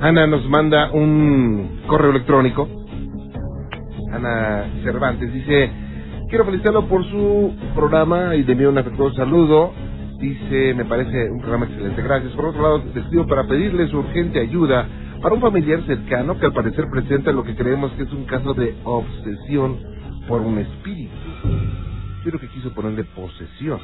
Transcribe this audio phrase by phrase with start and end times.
[0.00, 2.68] Ana nos manda un correo electrónico.
[4.12, 5.70] Ana Cervantes dice,
[6.28, 9.72] quiero felicitarlo por su programa y de envío un afectuoso saludo.
[10.18, 12.32] Dice, me parece un programa excelente, gracias.
[12.32, 14.88] Por otro lado, les pido para pedirle su urgente ayuda
[15.22, 18.54] para un familiar cercano que al parecer presenta lo que creemos que es un caso
[18.54, 19.78] de obsesión
[20.28, 21.14] por un espíritu.
[22.24, 23.80] Creo que quiso ponerle posesión.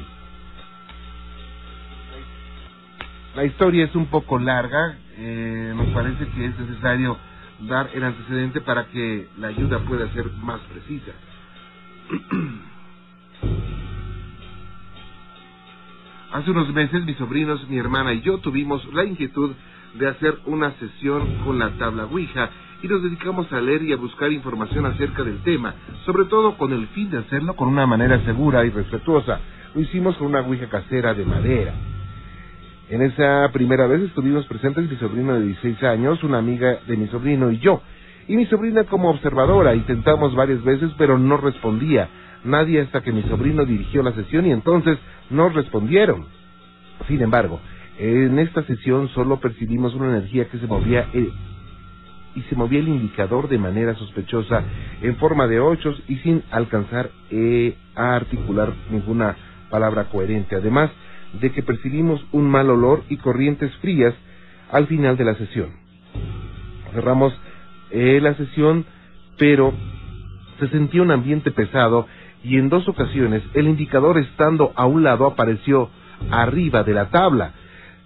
[3.35, 7.19] La historia es un poco larga, eh, parece que es necesario
[7.61, 11.13] dar el antecedente para que la ayuda pueda ser más precisa.
[16.33, 19.53] Hace unos meses mis sobrinos, mi hermana y yo tuvimos la inquietud
[19.95, 22.51] de hacer una sesión con la tabla Ouija
[22.83, 25.75] y nos dedicamos a leer y a buscar información acerca del tema,
[26.05, 29.41] sobre todo con el fin de hacerlo con una manera segura y respetuosa.
[29.75, 31.75] Lo hicimos con una Ouija casera de madera.
[32.91, 37.07] En esa primera vez estuvimos presentes mi sobrino de 16 años, una amiga de mi
[37.09, 37.83] sobrino y yo.
[38.29, 42.09] Y mi sobrina como observadora, intentamos varias veces pero no respondía.
[42.45, 46.27] Nadie hasta que mi sobrino dirigió la sesión y entonces no respondieron.
[47.09, 47.61] Sin embargo,
[47.99, 51.31] en esta sesión solo percibimos una energía que se movía eh,
[52.37, 54.63] y se movía el indicador de manera sospechosa
[55.03, 59.37] en forma de ochos y sin alcanzar eh, a articular ninguna
[59.69, 60.57] palabra coherente.
[60.57, 60.91] Además,
[61.35, 64.15] de que percibimos un mal olor y corrientes frías
[64.71, 65.71] al final de la sesión.
[66.93, 67.39] Cerramos
[67.91, 68.85] eh, la sesión,
[69.37, 69.73] pero
[70.59, 72.07] se sentía un ambiente pesado
[72.43, 75.91] y en dos ocasiones el indicador estando a un lado apareció
[76.31, 77.53] arriba de la tabla.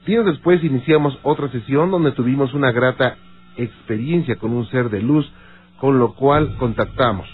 [0.06, 3.16] Días después iniciamos otra sesión donde tuvimos una grata
[3.56, 5.30] experiencia con un ser de luz,
[5.78, 7.28] con lo cual contactamos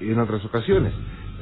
[0.00, 0.92] en otras ocasiones.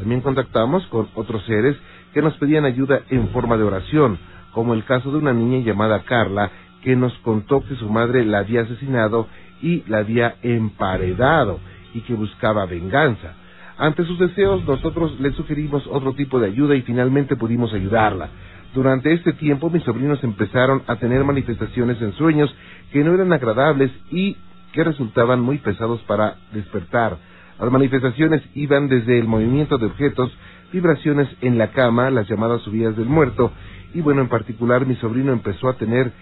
[0.00, 1.76] También contactamos con otros seres
[2.14, 4.18] que nos pedían ayuda en forma de oración,
[4.52, 6.50] como el caso de una niña llamada Carla,
[6.82, 9.28] que nos contó que su madre la había asesinado
[9.60, 11.60] y la había emparedado
[11.92, 13.34] y que buscaba venganza.
[13.76, 18.30] Ante sus deseos, nosotros le sugerimos otro tipo de ayuda y finalmente pudimos ayudarla.
[18.74, 22.54] Durante este tiempo, mis sobrinos empezaron a tener manifestaciones en sueños
[22.90, 24.38] que no eran agradables y
[24.72, 27.18] que resultaban muy pesados para despertar.
[27.60, 30.32] Las manifestaciones iban desde el movimiento de objetos
[30.72, 33.52] vibraciones en la cama, las llamadas subidas del muerto,
[33.92, 36.12] y bueno, en particular mi sobrino empezó a tener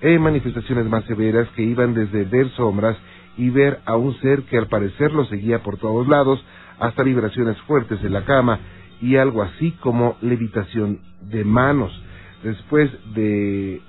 [0.00, 2.96] eh, manifestaciones más severas que iban desde ver sombras
[3.36, 6.44] y ver a un ser que al parecer lo seguía por todos lados,
[6.78, 8.60] hasta vibraciones fuertes en la cama
[9.00, 11.90] y algo así como levitación de manos.
[12.44, 13.80] Después de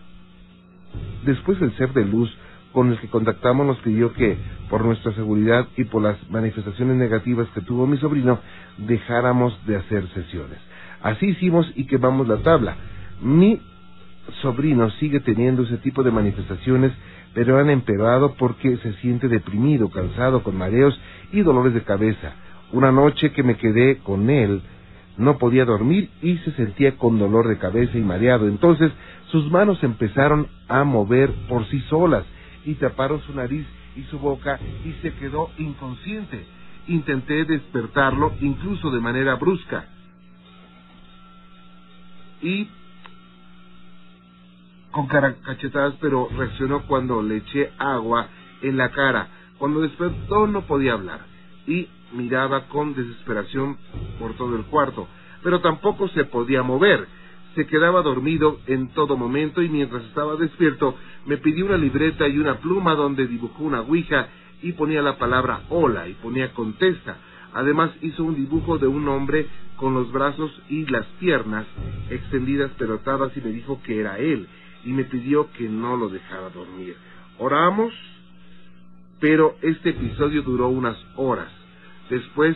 [1.25, 2.35] después del ser de luz
[2.77, 4.37] con el que contactamos nos pidió que,
[4.69, 8.37] por nuestra seguridad y por las manifestaciones negativas que tuvo mi sobrino,
[8.77, 10.59] dejáramos de hacer sesiones.
[11.01, 12.75] Así hicimos y quemamos la tabla.
[13.19, 13.59] Mi
[14.43, 16.91] sobrino sigue teniendo ese tipo de manifestaciones,
[17.33, 21.01] pero han empeorado porque se siente deprimido, cansado, con mareos
[21.31, 22.33] y dolores de cabeza.
[22.73, 24.61] Una noche que me quedé con él,
[25.17, 28.47] no podía dormir y se sentía con dolor de cabeza y mareado.
[28.47, 28.91] Entonces
[29.31, 32.23] sus manos empezaron a mover por sí solas
[32.67, 36.45] y taparon su nariz y su boca y se quedó inconsciente.
[36.87, 39.85] Intenté despertarlo incluso de manera brusca.
[42.41, 42.67] Y
[44.91, 48.27] con cachetadas, pero reaccionó cuando le eché agua
[48.61, 49.29] en la cara.
[49.57, 51.21] Cuando despertó no podía hablar
[51.67, 53.77] y miraba con desesperación
[54.19, 55.07] por todo el cuarto,
[55.41, 57.07] pero tampoco se podía mover
[57.57, 60.95] se quedaba dormido en todo momento y mientras estaba despierto
[61.25, 64.27] me pidió una libreta y una pluma donde dibujó una ouija
[64.61, 67.17] y ponía la palabra hola y ponía contesta.
[67.55, 71.65] Además hizo un dibujo de un hombre con los brazos y las piernas
[72.11, 74.47] extendidas pero atadas y me dijo que era él
[74.85, 76.95] y me pidió que no lo dejara dormir.
[77.39, 77.91] Oramos,
[79.19, 81.51] pero este episodio duró unas horas.
[82.11, 82.55] Después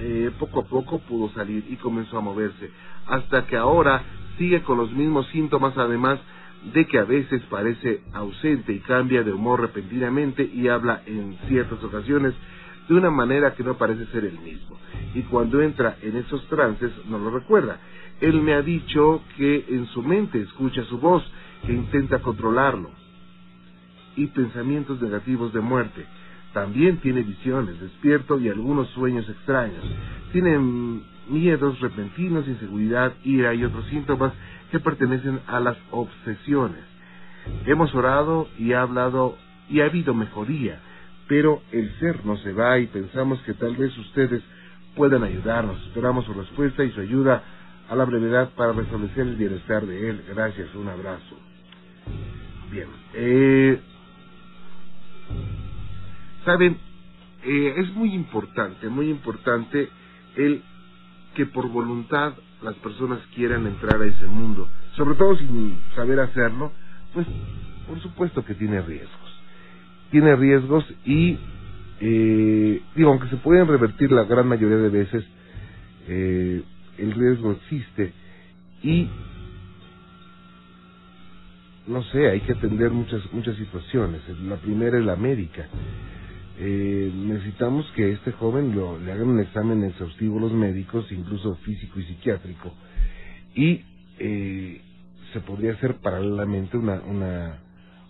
[0.00, 2.70] eh, poco a poco pudo salir y comenzó a moverse,
[3.06, 4.02] hasta que ahora
[4.38, 6.18] sigue con los mismos síntomas, además
[6.72, 11.82] de que a veces parece ausente y cambia de humor repentinamente y habla en ciertas
[11.82, 12.34] ocasiones
[12.88, 14.78] de una manera que no parece ser el mismo.
[15.14, 17.78] Y cuando entra en esos trances no lo recuerda.
[18.20, 21.24] Él me ha dicho que en su mente escucha su voz,
[21.66, 22.90] que intenta controlarlo.
[24.16, 26.06] Y pensamientos negativos de muerte
[26.52, 29.82] también tiene visiones, despierto y algunos sueños extraños.
[30.32, 30.58] Tiene
[31.28, 34.32] miedos repentinos, inseguridad, ira y otros síntomas
[34.70, 36.82] que pertenecen a las obsesiones.
[37.66, 39.36] Hemos orado y ha hablado
[39.68, 40.80] y ha habido mejoría,
[41.28, 44.42] pero el ser no se va y pensamos que tal vez ustedes
[44.94, 45.80] puedan ayudarnos.
[45.86, 47.42] Esperamos su respuesta y su ayuda
[47.88, 50.24] a la brevedad para restablecer el bienestar de él.
[50.28, 51.36] Gracias, un abrazo.
[52.70, 52.88] Bien.
[53.14, 53.80] Eh,
[56.44, 56.76] Saben,
[57.44, 59.88] eh, es muy importante, muy importante
[60.36, 60.62] el
[61.34, 66.72] que por voluntad las personas quieran entrar a ese mundo, sobre todo sin saber hacerlo,
[67.14, 67.26] pues
[67.88, 69.42] por supuesto que tiene riesgos.
[70.10, 71.38] Tiene riesgos y,
[72.00, 75.24] eh, digo, aunque se pueden revertir la gran mayoría de veces,
[76.08, 76.62] eh,
[76.98, 78.12] el riesgo existe
[78.82, 79.08] y
[81.86, 84.20] no sé, hay que atender muchas muchas situaciones.
[84.44, 85.66] La primera es la médica.
[86.58, 91.98] Eh, necesitamos que este joven lo, le hagan un examen exhaustivo los médicos, incluso físico
[92.00, 92.72] y psiquiátrico,
[93.54, 93.82] y
[94.18, 94.80] eh,
[95.32, 97.58] se podría hacer paralelamente una, una,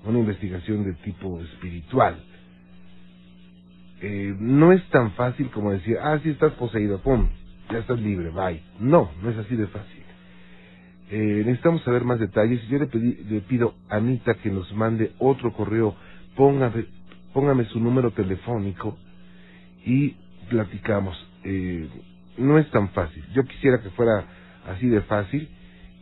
[0.04, 2.16] una investigación de tipo espiritual.
[4.00, 7.28] Eh, no es tan fácil como decir, ah, si estás poseído, pum,
[7.70, 8.60] ya estás libre, bye.
[8.80, 10.02] No, no es así de fácil.
[11.10, 12.66] Eh, necesitamos saber más detalles.
[12.68, 12.86] Yo le,
[13.42, 15.94] pido a Anita que nos mande otro correo,
[16.36, 16.72] ponga
[17.32, 18.96] póngame su número telefónico
[19.84, 20.16] y
[20.48, 21.16] platicamos.
[21.44, 21.88] Eh,
[22.38, 23.24] no es tan fácil.
[23.34, 24.24] Yo quisiera que fuera
[24.66, 25.48] así de fácil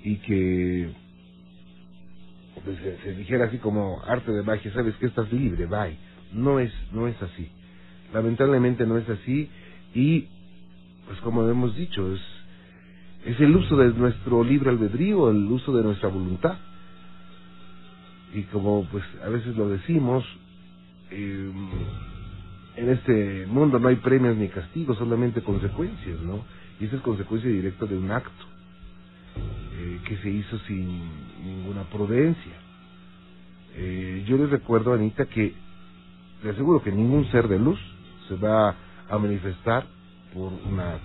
[0.03, 0.91] y que
[2.65, 5.97] pues, se, dijera así como arte de magia, sabes que estás libre, bye.
[6.33, 7.51] No es, no es así.
[8.13, 9.49] Lamentablemente no es así
[9.95, 10.29] y
[11.07, 12.21] pues como hemos dicho, es,
[13.27, 16.59] es el uso de nuestro libre albedrío, el uso de nuestra voluntad.
[18.33, 20.25] Y como pues a veces lo decimos,
[21.11, 21.53] eh,
[22.77, 26.45] en este mundo no hay premios ni castigos, solamente consecuencias, ¿no?
[26.79, 28.45] Y esa es consecuencia directa de un acto
[29.77, 31.11] eh, que se hizo sin
[31.45, 32.55] ninguna prudencia.
[33.75, 35.55] Eh, yo les recuerdo, Anita, que
[36.43, 37.79] le aseguro que ningún ser de luz
[38.29, 38.75] se va
[39.09, 39.87] a manifestar
[40.33, 40.99] por una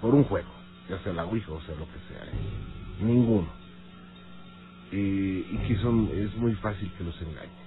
[0.00, 0.50] por un juego,
[0.90, 3.02] ya sea la Ouija o sea lo que sea, ¿eh?
[3.02, 3.48] ninguno.
[4.92, 7.65] y que son es muy fácil que los engañen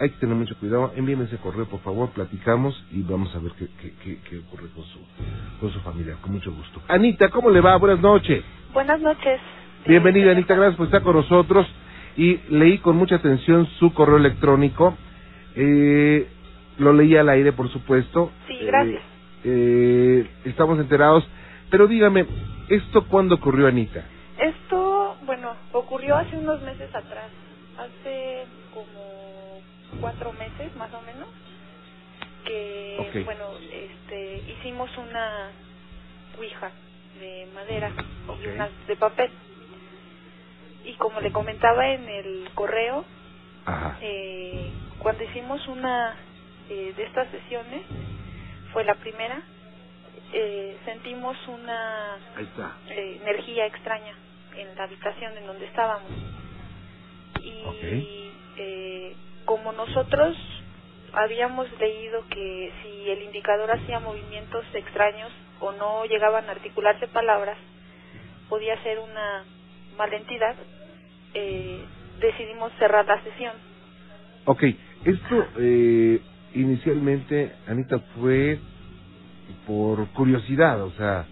[0.00, 0.92] hay que tener mucho cuidado.
[0.96, 3.68] Envíenme ese correo, por favor, platicamos y vamos a ver qué,
[4.02, 4.98] qué, qué, ocurre con su,
[5.60, 6.80] con su familia, con mucho gusto.
[6.88, 7.76] Anita, ¿cómo le va?
[7.76, 8.42] Buenas noches.
[8.72, 9.38] Buenas noches.
[9.86, 11.66] Bienvenida, Anita, gracias por estar con nosotros.
[12.16, 14.96] Y leí con mucha atención su correo electrónico.
[15.54, 16.26] Eh,
[16.78, 18.32] lo leí al aire, por supuesto.
[18.48, 19.02] Sí, gracias.
[19.44, 21.28] Eh, eh, estamos enterados.
[21.70, 22.26] Pero dígame,
[22.68, 24.04] ¿esto cuándo ocurrió, Anita?
[24.38, 27.28] Esto, bueno, ocurrió hace unos meses atrás.
[27.78, 28.44] Hace
[28.74, 29.09] como
[30.00, 31.28] cuatro meses más o menos
[32.46, 35.50] que bueno este hicimos una
[36.38, 36.70] ouija
[37.20, 37.92] de madera
[38.42, 39.30] y una de papel.
[40.84, 43.04] Y como le comentaba en el correo
[44.00, 46.16] Eh, cuando hicimos una
[46.70, 47.82] eh, de estas sesiones
[48.72, 49.42] fue la primera
[50.32, 52.16] eh, sentimos una
[52.88, 54.14] eh, energía extraña
[54.56, 56.10] en la habitación en donde estábamos.
[57.42, 59.16] Y eh,
[59.50, 60.36] como nosotros
[61.12, 67.58] habíamos leído que si el indicador hacía movimientos extraños o no llegaban a articularse palabras,
[68.48, 69.42] podía ser una
[69.98, 70.54] mala entidad,
[71.34, 71.84] eh,
[72.20, 73.54] decidimos cerrar la sesión.
[74.44, 74.62] Ok,
[75.04, 76.20] esto eh,
[76.54, 78.60] inicialmente, Anita, fue
[79.66, 81.26] por curiosidad, o sea,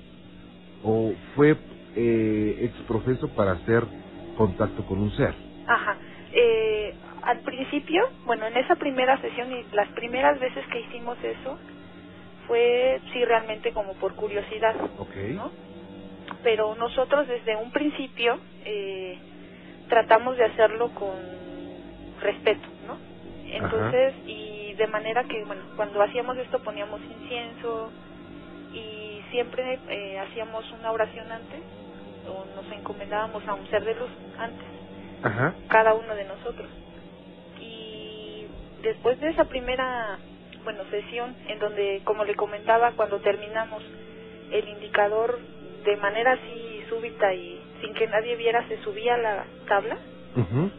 [0.83, 1.57] o fue
[1.95, 3.85] eh, exprofeso para hacer
[4.37, 5.37] contacto con un ser.
[5.69, 5.97] Ajá.
[6.33, 6.95] Eh,
[7.29, 11.59] al principio, bueno, en esa primera sesión y las primeras veces que hicimos eso,
[12.47, 14.75] fue sí realmente como por curiosidad,
[15.37, 15.53] ¿no?
[16.43, 19.19] Pero nosotros desde un principio eh,
[19.91, 21.17] tratamos de hacerlo con
[22.23, 22.99] respeto, ¿no?
[23.45, 27.93] Entonces, y de manera que, bueno, cuando hacíamos esto poníamos incienso
[28.73, 31.61] y siempre eh, hacíamos una oración antes
[32.27, 34.67] o nos encomendábamos a un ser de luz antes,
[35.69, 36.71] cada uno de nosotros
[38.83, 40.19] después de esa primera
[40.65, 43.83] bueno sesión en donde como le comentaba cuando terminamos
[44.51, 45.39] el indicador
[45.85, 49.97] de manera así súbita y sin que nadie viera se subía a la tabla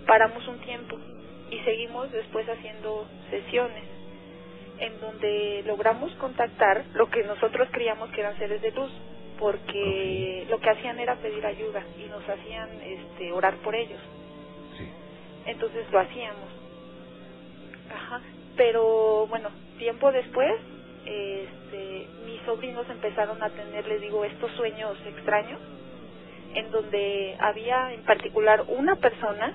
[0.06, 0.98] paramos un tiempo
[1.51, 3.84] y seguimos después haciendo sesiones
[4.79, 8.91] en donde logramos contactar lo que nosotros creíamos que eran seres de luz
[9.38, 14.00] porque lo que hacían era pedir ayuda y nos hacían este orar por ellos.
[15.46, 16.59] Entonces lo hacíamos
[17.93, 18.22] Ajá,
[18.55, 20.53] pero bueno, tiempo después,
[21.05, 25.60] este, mis sobrinos empezaron a tener, les digo, estos sueños extraños,
[26.53, 29.53] en donde había en particular una persona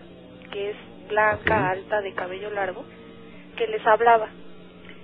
[0.51, 0.77] que es
[1.09, 2.85] blanca, alta, de cabello largo,
[3.57, 4.29] que les hablaba.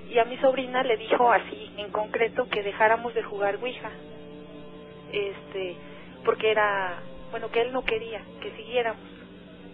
[0.09, 3.91] Y a mi sobrina le dijo así, en concreto, que dejáramos de jugar Ouija.
[5.13, 5.77] Este,
[6.25, 9.03] porque era, bueno, que él no quería que siguiéramos.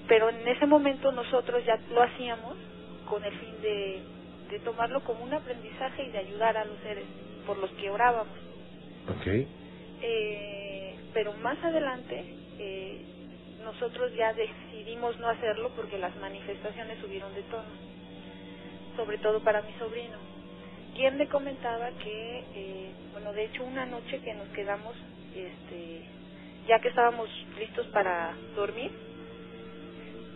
[0.09, 2.57] Pero en ese momento nosotros ya lo hacíamos
[3.07, 4.03] con el fin de,
[4.51, 7.07] de tomarlo como un aprendizaje y de ayudar a los seres
[7.47, 8.39] por los que orábamos.
[9.09, 9.27] Ok.
[10.03, 13.07] Eh, pero más adelante eh,
[13.65, 17.69] nosotros ya decidimos no hacerlo porque las manifestaciones subieron de tono,
[18.97, 20.19] sobre todo para mi sobrino,
[20.95, 24.97] quien le comentaba que, eh, bueno, de hecho una noche que nos quedamos,
[25.35, 26.05] este,
[26.69, 28.93] ya que estábamos listos para dormir,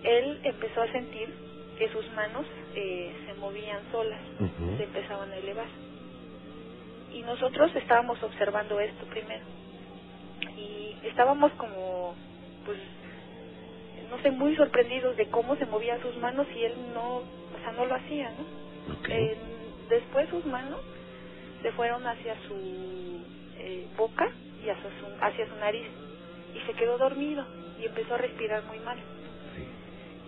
[0.05, 1.35] él empezó a sentir
[1.81, 2.45] que sus manos
[2.75, 4.21] eh, se movían solas,
[4.77, 5.67] se empezaban a elevar.
[7.11, 9.47] Y nosotros estábamos observando esto primero.
[10.59, 12.15] Y estábamos como,
[12.67, 12.79] pues,
[14.11, 17.73] no sé, muy sorprendidos de cómo se movían sus manos y él no, o sea,
[17.73, 18.45] no lo hacía, ¿no?
[19.09, 19.39] Eh,
[19.89, 20.81] después sus manos
[21.63, 23.25] se fueron hacia su
[23.57, 24.29] eh, boca
[24.63, 25.87] y hacia su, hacia su nariz
[26.55, 27.47] y se quedó dormido
[27.81, 28.99] y empezó a respirar muy mal.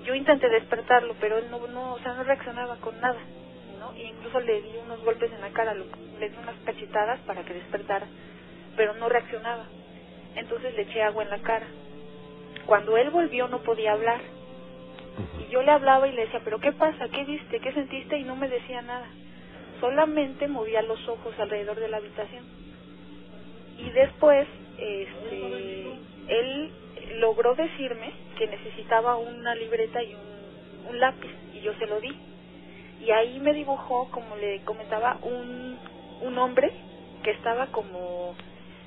[0.04, 3.20] Yo intenté despertarlo, pero él no, no, o sea, no reaccionaba con nada,
[3.80, 3.94] ¿no?
[3.96, 5.86] Y incluso le di unos golpes en la cara, lo-
[6.18, 8.08] le di unas cachetadas para que despertara,
[8.76, 9.66] pero no reaccionaba.
[10.36, 11.68] Entonces le eché agua en la cara.
[12.66, 14.20] Cuando él volvió no podía hablar
[15.38, 17.08] y yo le hablaba y le decía, pero ¿qué pasa?
[17.10, 17.60] ¿Qué viste?
[17.60, 18.18] ¿Qué sentiste?
[18.18, 19.08] Y no me decía nada.
[19.80, 22.46] Solamente movía los ojos alrededor de la habitación.
[23.78, 26.72] Y después, este, él
[27.18, 32.16] logró decirme que necesitaba una libreta y un, un lápiz, y yo se lo di.
[33.00, 35.78] Y ahí me dibujó, como le comentaba, un,
[36.22, 36.70] un hombre
[37.22, 38.34] que estaba como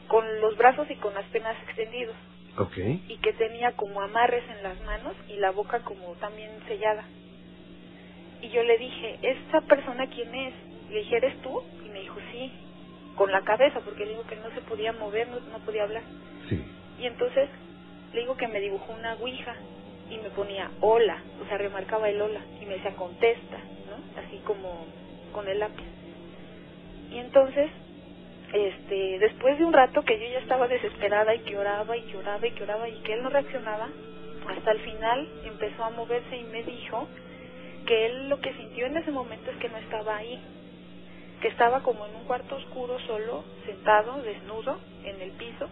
[0.08, 2.15] con los brazos y con las penas extendidos
[2.58, 2.77] Ok.
[2.77, 7.03] y que tenía como amarres en las manos y la boca como también sellada.
[8.41, 10.53] Y yo le dije, ¿esta persona quién es?
[10.91, 11.63] Le dije, ¿eres tú?
[11.86, 12.51] Y me dijo, sí,
[13.15, 16.03] con la cabeza, porque le digo que no se podía mover, no, no podía hablar.
[16.48, 16.63] Sí.
[17.00, 17.50] Y entonces
[18.15, 19.55] le digo que me dibujó una ouija
[20.10, 24.22] y me ponía hola, o sea, remarcaba el hola y me decía contesta, ¿no?
[24.22, 24.88] Así como
[25.34, 25.86] con el lápiz.
[27.12, 27.72] Y entonces,
[28.53, 32.17] este, después de un rato que yo ya estaba desesperada y que oraba y que
[32.17, 33.89] oraba y que oraba y que él no reaccionaba,
[34.50, 37.07] hasta el final empezó a moverse y me dijo
[37.88, 40.39] que él lo que sintió en ese momento es que no estaba ahí,
[41.41, 45.69] que estaba como en un cuarto oscuro solo, sentado, desnudo, en el piso,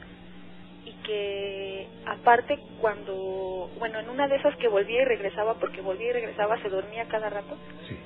[1.03, 6.09] y que aparte cuando, bueno, en una de esas que volvía y regresaba, porque volvía
[6.09, 7.57] y regresaba, se dormía cada rato,
[7.87, 7.97] Sí.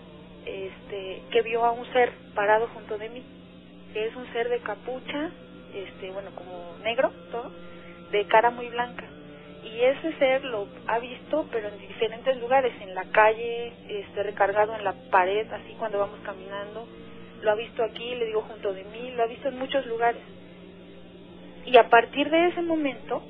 [0.46, 3.24] este, que vio a un ser parado junto de mí,
[3.94, 5.32] que es un ser de capucha,
[5.74, 7.52] este, bueno, como negro, todo,
[8.12, 9.06] de cara muy blanca.
[9.64, 14.76] Y ese ser lo ha visto, pero en diferentes lugares, en la calle, este, recargado
[14.76, 16.88] en la pared, así cuando vamos caminando,
[17.42, 20.22] lo ha visto aquí, le digo junto de mí, lo ha visto en muchos lugares.
[21.68, 23.22] Y a partir de ese momento,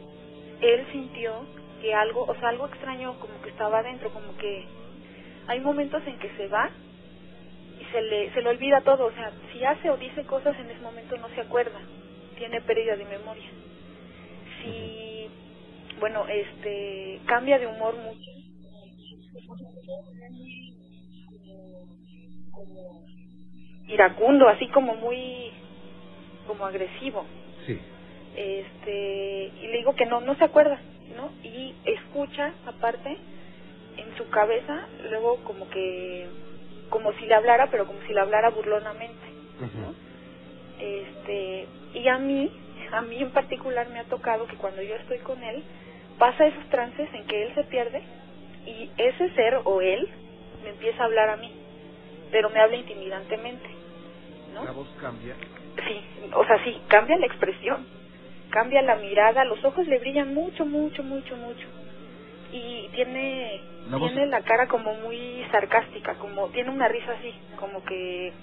[0.61, 1.43] él sintió
[1.81, 4.63] que algo, o sea, algo extraño como que estaba adentro, como que
[5.47, 6.69] hay momentos en que se va
[7.81, 10.69] y se le, se le olvida todo, o sea, si hace o dice cosas en
[10.69, 11.79] ese momento no se acuerda,
[12.37, 13.49] tiene pérdida de memoria.
[14.61, 15.29] Si,
[15.99, 18.31] bueno, este, cambia de humor mucho.
[23.87, 25.51] Iracundo, así como muy,
[26.45, 27.25] como agresivo
[27.65, 27.79] Sí.
[28.37, 30.79] Este y le digo que no no se acuerda
[31.15, 33.17] no y escucha aparte
[33.97, 36.29] en su cabeza luego como que
[36.89, 39.21] como si le hablara pero como si le hablara burlonamente
[39.59, 39.95] Ujú.
[40.79, 42.51] este y a mí
[42.91, 45.63] a mí en particular me ha tocado que cuando yo estoy con él
[46.19, 48.03] pasa esos trances en que él se pierde
[48.65, 50.07] y ese ser o él
[50.63, 51.51] me empieza a hablar a mí
[52.31, 53.67] pero me habla intimidantemente
[54.53, 54.63] ¿no?
[54.63, 55.35] La voz cambia.
[55.87, 56.03] Sí,
[56.35, 57.85] o sea, sí, cambia la expresión,
[58.51, 61.67] cambia la mirada, los ojos le brillan mucho, mucho, mucho, mucho.
[62.51, 63.61] Y tiene
[63.99, 68.33] tiene la cara como muy sarcástica, como tiene una risa así, como que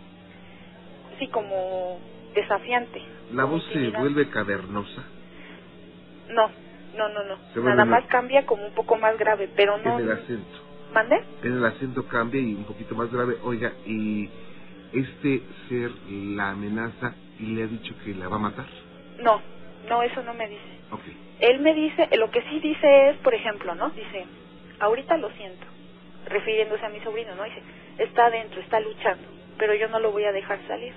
[1.19, 1.99] sí, como
[2.35, 3.03] desafiante.
[3.33, 5.05] La voz se vuelve cavernosa
[6.29, 6.51] No,
[6.97, 7.37] no, no, no.
[7.53, 10.57] Se Nada más- más cambia como un poco más grave, pero no en el acento.
[10.93, 11.23] ¿Mande?
[11.43, 13.37] En el acento cambia y un poquito más grave.
[13.43, 14.29] Oiga, y
[14.93, 18.67] este ser la amenaza y le ha dicho que la va a matar.
[19.19, 19.41] No,
[19.89, 20.63] no, eso no me dice.
[20.91, 21.03] Ok.
[21.41, 23.91] Él me dice, lo que sí dice es, por ejemplo, ¿no?
[23.91, 24.25] Dice,
[24.81, 25.67] ahorita lo siento,
[26.27, 27.45] refiriéndose a mi sobrino, ¿no?
[27.45, 27.63] Dice,
[27.99, 29.25] está adentro, está luchando,
[29.59, 30.95] pero yo no lo voy a dejar salir.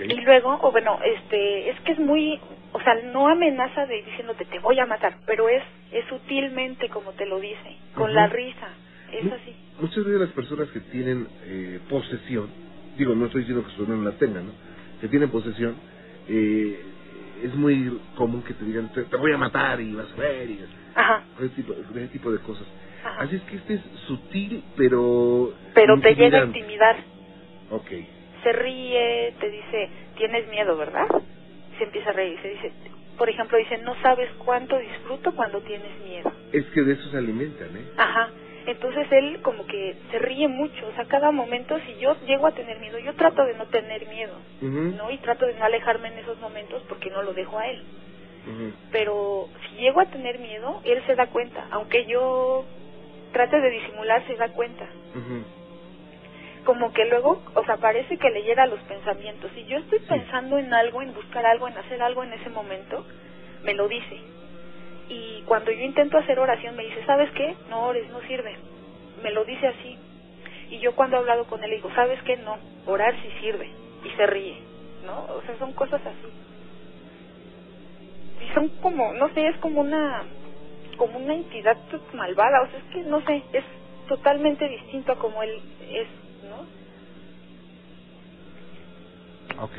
[0.00, 2.40] Y luego, o bueno, este, es que es muy,
[2.72, 7.12] o sea, no amenaza de diciéndote te voy a matar, pero es, es sutilmente como
[7.12, 8.68] te lo dice, con la risa,
[9.12, 9.54] es así.
[9.80, 12.50] Muchas veces las personas que tienen eh, posesión,
[12.96, 14.52] digo, no estoy diciendo que su no la tengan, ¿no?
[15.00, 15.76] Que tienen posesión,
[16.28, 16.80] eh,
[17.42, 20.50] es muy común que te digan, te, te voy a matar y vas a ver,
[20.50, 20.64] y
[20.94, 22.66] Ajá, ese tipo, ese tipo de cosas.
[23.04, 23.22] ajá.
[23.22, 25.52] Así es que este es sutil, pero...
[25.74, 26.96] Pero te llega a intimidar.
[27.70, 27.90] Ok.
[28.42, 31.06] Se ríe, te dice, tienes miedo, ¿verdad?
[31.78, 32.72] Se empieza a reír, se dice,
[33.16, 36.32] por ejemplo, dice, no sabes cuánto disfruto cuando tienes miedo.
[36.52, 37.86] Es que de eso se alimentan, ¿eh?
[37.96, 38.30] Ajá.
[38.66, 42.52] Entonces él como que se ríe mucho, o sea, cada momento si yo llego a
[42.52, 44.34] tener miedo, yo trato de no tener miedo,
[44.96, 45.10] ¿no?
[45.10, 47.82] Y trato de no alejarme en esos momentos porque no lo dejo a él.
[48.92, 52.64] Pero si llego a tener miedo, él se da cuenta, aunque yo
[53.32, 54.86] trate de disimular, se da cuenta.
[56.64, 59.50] Como que luego, o sea, parece que leyera los pensamientos.
[59.54, 63.04] Si yo estoy pensando en algo, en buscar algo, en hacer algo en ese momento,
[63.64, 64.16] me lo dice.
[65.08, 67.56] Y cuando yo intento hacer oración, me dice, ¿sabes qué?
[67.68, 68.56] No ores, no sirve.
[69.22, 69.98] Me lo dice así.
[70.70, 72.36] Y yo cuando he hablado con él, le digo, ¿sabes qué?
[72.38, 72.56] No,
[72.86, 73.70] orar sí sirve.
[74.04, 74.56] Y se ríe,
[75.04, 75.24] ¿no?
[75.34, 76.32] O sea, son cosas así.
[78.44, 80.24] Y son como, no sé, es como una,
[80.96, 81.76] como una entidad
[82.14, 82.62] malvada.
[82.62, 83.64] O sea, es que, no sé, es
[84.08, 86.08] totalmente distinto a como él es,
[86.48, 86.66] ¿no?
[89.62, 89.78] Ok.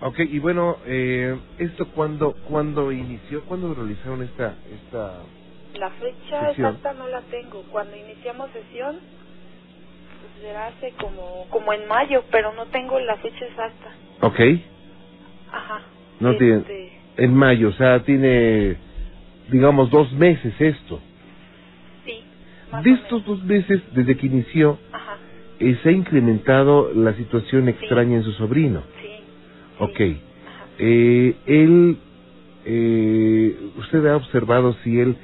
[0.00, 3.44] Ok, y bueno, eh, ¿esto cuándo, cuándo inició?
[3.44, 5.22] ¿Cuándo realizaron esta, esta...
[5.74, 6.74] La fecha Sesión.
[6.76, 7.62] exacta no la tengo.
[7.64, 8.96] Cuando iniciamos sesión,
[10.20, 13.92] pues será hace como, como en mayo, pero no tengo la fecha exacta.
[14.20, 14.40] Ok,
[15.50, 15.82] Ajá.
[16.20, 18.76] No tiene- Este, en mayo, o sea, tiene,
[19.48, 21.00] digamos, dos meses esto.
[22.04, 22.24] Sí,
[22.70, 25.18] más De estos dos meses, desde que inició, Ajá,
[25.58, 28.84] eh, se ha incrementado la situación extraña en su sobrino.
[29.80, 30.00] Ok.
[30.80, 31.98] Eh, él,
[32.66, 35.16] eh, usted ha observado si él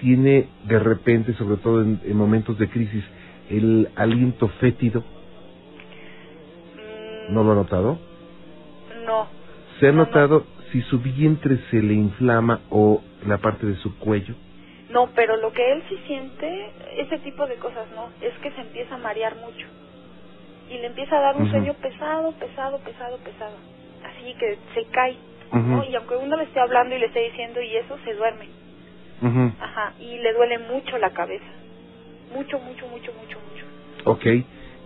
[0.00, 3.04] tiene de repente, sobre todo en, en momentos de crisis,
[3.50, 5.04] el aliento fétido.
[6.76, 7.98] Mm, ¿No lo ha notado?
[9.06, 9.28] No,
[9.80, 10.06] ¿Se ha No, no.
[10.06, 14.34] notado si su vientre se le inflama o la parte de su cuello?
[14.90, 18.60] no, pero lo que él sí siente, ese tipo de cosas no, es que se
[18.60, 19.66] empieza a marear mucho.
[20.68, 21.50] Y le empieza a dar un Ujú.
[21.50, 23.56] sueño pesado, pesado, pesado, pesado.
[24.20, 25.16] Así que se cae.
[25.52, 25.58] Ujú.
[25.58, 25.84] ¿no?
[25.84, 28.46] Y aunque uno le esté hablando y le esté diciendo y eso, se duerme.
[29.22, 29.52] Ujú.
[29.60, 31.44] Ajá, y le duele mucho la cabeza.
[32.34, 33.64] Mucho, mucho, mucho, mucho, mucho.
[34.04, 34.26] Ok.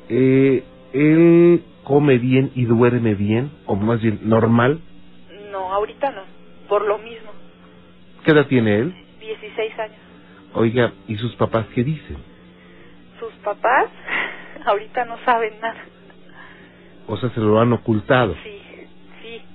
[0.08, 3.50] Eh, ¿Él come bien y duerme bien?
[3.66, 4.80] ¿O más bien normal?
[5.50, 6.22] No, ahorita no,
[6.68, 7.30] por lo mismo.
[8.24, 8.94] ¿Qué edad tiene él?
[9.20, 9.98] 16 años.
[10.54, 12.16] Oiga, ¿y sus papás qué dicen?
[13.18, 13.88] Sus papás
[14.64, 15.84] ahorita no saben nada.
[17.06, 18.34] O sea, se lo han ocultado.
[18.42, 18.63] Sí.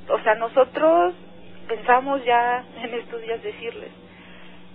[0.09, 1.13] O sea, nosotros
[1.67, 3.91] pensamos ya en estos días decirles,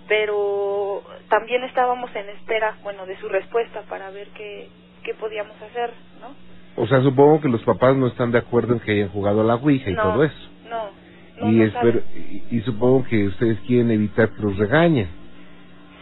[0.07, 4.69] pero también estábamos en espera, bueno, de su respuesta para ver qué,
[5.03, 6.33] qué podíamos hacer, ¿no?
[6.77, 9.43] O sea, supongo que los papás no están de acuerdo en que hayan jugado a
[9.43, 10.49] la Ouija y No, todo eso.
[10.69, 10.89] No,
[11.37, 15.09] no, y, no espero, y, y supongo que ustedes quieren evitar que los regañen.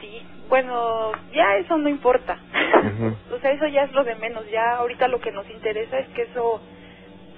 [0.01, 2.37] Sí, bueno, ya eso no importa.
[3.33, 4.49] O sea, eso ya es lo de menos.
[4.51, 6.61] Ya ahorita lo que nos interesa es que eso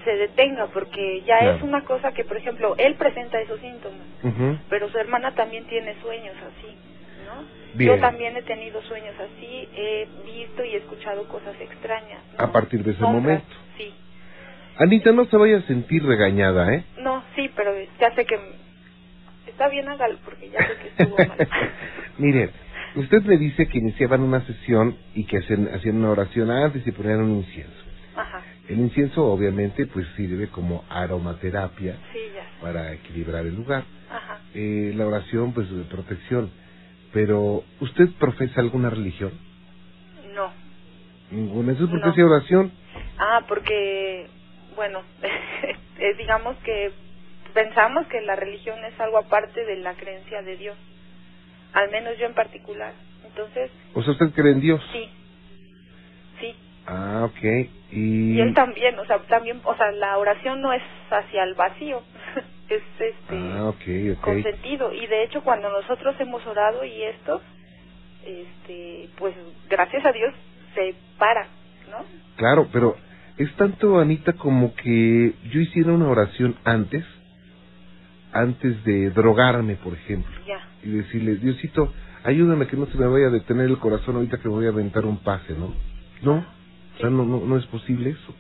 [0.05, 1.57] se detenga, porque ya Claro.
[1.57, 4.57] es una cosa que, por ejemplo, él presenta esos síntomas, Ujú.
[4.69, 6.73] pero su hermana también tiene sueños así,
[7.25, 7.43] ¿no?
[7.73, 7.91] Bien.
[7.95, 12.21] Yo también he tenido sueños así, he visto y escuchado cosas extrañas.
[12.37, 12.45] ¿no?
[12.45, 13.55] A partir de ese Sombras, momento.
[13.77, 13.93] Sí.
[14.77, 16.85] Anita, no se vaya a sentir regañada, ¿eh?
[16.99, 18.39] No, sí, pero ya sé que...
[19.47, 21.37] Está bien, hágalo, porque ya sé que estuvo mal.
[22.17, 22.49] Mire,
[22.95, 26.91] usted me dice que iniciaban una sesión y que hacían, hacían una oración antes y
[26.91, 27.84] ponían un incienso.
[28.67, 32.19] El incienso, obviamente, pues sirve como aromaterapia sí,
[32.62, 33.84] para equilibrar el lugar.
[34.10, 34.39] Ajá.
[34.54, 36.49] Eh, la oración, pues, de protección.
[37.13, 39.32] Pero, ¿usted profesa alguna religión?
[40.34, 40.51] No.
[41.32, 41.73] Ninguna.
[41.73, 42.12] ¿Eso es porque No.
[42.12, 42.71] hacía oración?
[43.17, 44.28] Ah, porque,
[44.75, 45.01] bueno,
[45.99, 46.91] eh, digamos que
[47.54, 50.78] pensamos que la religión es algo aparte de la creencia de Dios.
[51.73, 52.93] Al menos yo en particular.
[53.25, 54.82] Entonces, O sea, ¿usted cree en Dios?
[54.91, 55.10] sí.
[56.87, 57.69] Ah, ok.
[57.91, 58.33] Y...
[58.33, 62.01] Y él también, o sea, también, o sea, la oración no es hacia el vacío.
[62.69, 67.39] es este Ah, ok, con sentido y de hecho cuando nosotros hemos orado y esto
[68.25, 69.35] este pues
[69.69, 70.33] gracias a Dios
[70.73, 71.43] se para
[71.91, 72.03] no
[72.37, 72.95] Claro, pero
[73.37, 77.03] es tanto, Anita, como que yo hiciera una oración antes,
[78.31, 81.91] antes de drogarme, por ejemplo, ya y decirle, Diosito,
[82.23, 84.69] ayúdame que no se me vaya a detener el corazón ahorita que me voy a
[84.69, 85.73] aventar un pase, ¿no?
[86.21, 86.45] No,
[86.95, 88.36] o sea, no, no, no es posible eso.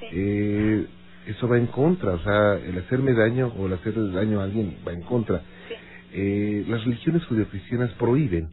[0.00, 0.86] sí Eh,
[1.26, 4.78] eso va en contra, o sea, el hacerme daño o el hacerle daño a alguien
[4.86, 5.42] va en contra.
[5.68, 5.74] sí
[6.12, 8.48] Eh, las religiones judeocristianas prohíben,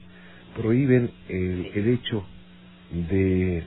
[0.56, 2.26] prohíben el, el hecho
[2.91, 3.65] de,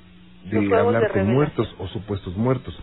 [0.51, 2.79] de hablar de con muertos o supuestos muertos.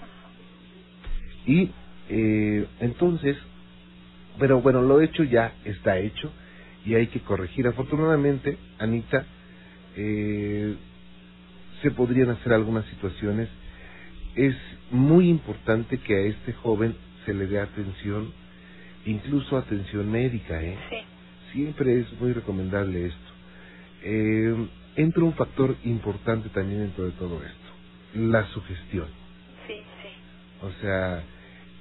[1.48, 1.72] Y
[2.10, 3.38] eh, entonces,
[4.40, 6.32] Pero bueno, lo hecho ya está hecho
[6.86, 7.68] y hay que corregir.
[7.68, 9.26] Afortunadamente, Anita,
[9.98, 10.76] eh,
[11.84, 13.50] se podrían hacer algunas situaciones.
[14.36, 14.56] Es
[14.90, 18.32] muy importante que a este joven se le dé atención,
[19.06, 20.78] incluso atención médica, ¿eh?
[20.90, 20.98] Sí.
[21.52, 23.32] Siempre es muy recomendable esto.
[24.02, 27.70] Eh, entra un factor importante también dentro de todo esto,
[28.16, 29.08] la sugestión.
[29.68, 30.66] Sí, sí.
[30.66, 31.24] O sea,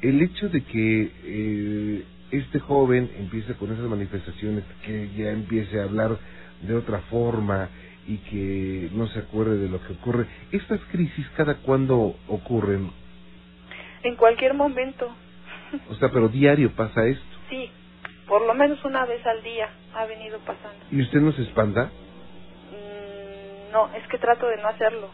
[0.03, 5.85] el hecho de que eh, este joven empiece con esas manifestaciones, que ya empiece a
[5.85, 6.19] hablar
[6.63, 7.69] de otra forma
[8.07, 12.91] y que no se acuerde de lo que ocurre, ¿estas crisis cada cuándo ocurren?
[14.03, 15.15] En cualquier momento.
[15.89, 17.25] O sea, pero diario pasa esto.
[17.49, 17.71] Sí,
[18.27, 20.85] por lo menos una vez al día ha venido pasando.
[20.91, 21.91] ¿Y usted no se espanta?
[22.71, 25.11] Mm, no, es que trato de no hacerlo.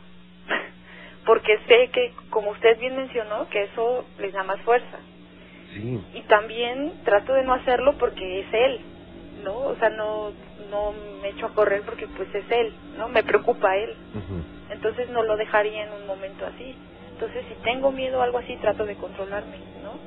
[1.26, 4.98] Porque sé que, como usted bien mencionó, que eso les da más fuerza.
[5.78, 6.00] Sí.
[6.14, 8.80] Y también trato de no hacerlo porque es él,
[9.44, 9.54] ¿no?
[9.56, 10.32] O sea, no
[10.70, 13.08] no me echo a correr porque pues es él, ¿no?
[13.08, 13.96] Me preocupa él.
[14.70, 16.76] Entonces no lo dejaría en un momento así.
[17.14, 19.98] Entonces si tengo miedo o algo así, trato de controlarme, ¿no?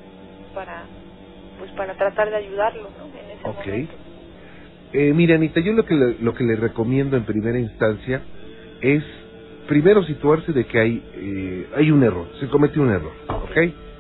[0.54, 0.86] Para
[1.60, 3.06] pues para tratar de ayudarlo, ¿no?
[3.18, 3.66] En ese Ok.
[3.68, 3.96] momento.
[4.94, 8.26] Eh, mira, Anita, yo lo que le, lo que le recomiendo en primera instancia
[8.82, 9.04] es
[9.68, 13.91] primero situarse de que hay eh, hay un error, se cometió un error, ¿ok?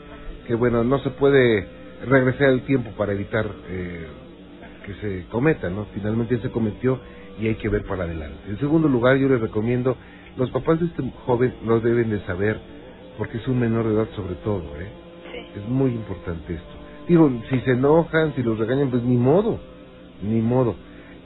[0.51, 1.65] Que bueno, no se puede
[2.05, 4.05] regresar el tiempo para evitar eh,
[4.85, 5.85] que se cometa, ¿no?
[5.93, 6.99] Finalmente se cometió
[7.39, 8.35] y hay que ver para adelante.
[8.49, 9.95] En segundo lugar, yo les recomiendo,
[10.35, 12.59] los papás de este joven lo deben de saber,
[13.17, 14.89] porque es un menor de edad sobre todo, ¿eh?
[15.31, 15.61] Sí.
[15.61, 16.73] Es muy importante esto.
[17.07, 19.57] Digo, si se enojan, si los regañan, pues ni modo,
[20.21, 20.75] ni modo.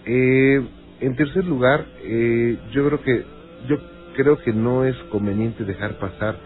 [0.05, 0.61] Eh,
[0.99, 3.25] en tercer lugar, eh, yo creo que
[3.67, 3.77] yo
[4.15, 6.37] creo que no es conveniente dejar pasar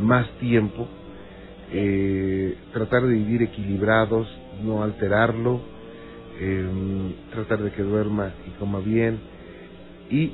[0.00, 0.88] más tiempo,
[1.76, 4.28] eh, tratar de vivir equilibrados,
[4.62, 5.60] no alterarlo,
[6.40, 6.66] eh,
[7.32, 9.18] tratar de que duerma y coma bien
[10.08, 10.32] y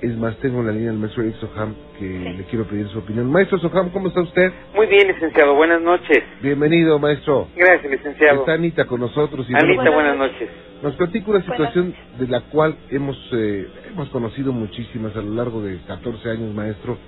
[0.00, 2.98] es más, tengo en la línea al maestro Eric Soham que le quiero pedir su
[2.98, 3.30] opinión.
[3.30, 4.52] Maestro Soham, ¿cómo está usted?
[4.74, 5.54] Muy bien, licenciado.
[5.54, 6.18] Buenas noches.
[6.42, 7.48] Bienvenido, maestro.
[7.56, 8.40] Gracias, licenciado.
[8.40, 9.46] Está Anita con nosotros.
[9.48, 10.48] Y Anita, bueno, buenas noches.
[10.82, 15.62] nos platica una situación de la cual hemos eh, hemos conocido muchísimas a lo largo
[15.62, 16.98] de 14 años, maestro,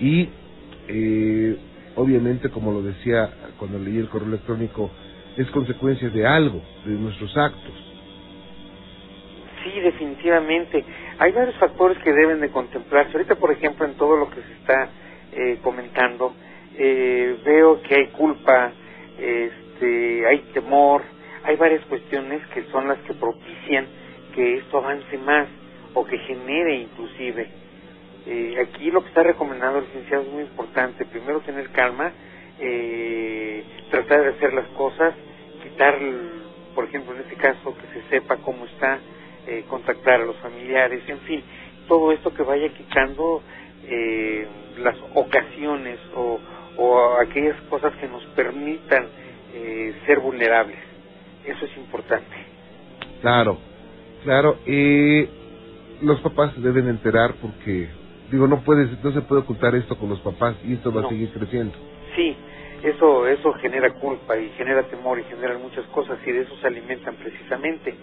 [0.00, 0.28] y
[0.88, 1.56] eh,
[1.96, 4.90] obviamente, como lo decía cuando leí el correo electrónico,
[5.36, 7.72] es consecuencia de algo, de nuestros actos.
[9.64, 10.84] Sí, definitivamente.
[11.18, 13.12] Hay varios factores que deben de contemplarse.
[13.12, 14.88] Ahorita, por ejemplo, en todo lo que se está
[15.32, 16.34] eh, comentando,
[16.76, 18.72] eh, veo que hay culpa,
[19.18, 21.02] este, hay temor,
[21.44, 23.86] hay varias cuestiones que son las que propician
[24.34, 25.48] que esto avance más
[25.94, 27.61] o que genere inclusive.
[28.26, 31.04] Eh, aquí lo que está recomendando el licenciado es muy importante.
[31.06, 32.12] Primero tener calma,
[32.60, 35.14] eh, tratar de hacer las cosas,
[35.62, 35.98] quitar,
[36.74, 38.98] por ejemplo, en este caso, que se sepa cómo está,
[39.46, 41.42] eh, contactar a los familiares, en fin,
[41.88, 43.42] todo esto que vaya quitando
[43.84, 44.46] eh,
[44.78, 46.38] las ocasiones o,
[46.76, 49.06] o aquellas cosas que nos permitan
[49.54, 50.78] eh, ser vulnerables.
[51.44, 52.36] Eso es importante.
[53.20, 53.58] Claro,
[54.22, 54.58] claro.
[54.66, 55.28] Eh,
[56.02, 57.88] los papás deben enterar porque,
[58.32, 61.06] digo, no puedes, no se puede ocultar esto con los papás y esto va No.
[61.08, 61.74] a seguir creciendo.
[62.16, 62.36] Sí,
[62.82, 66.66] eso eso genera culpa y genera temor y genera muchas cosas y de eso se
[66.66, 67.94] alimentan precisamente.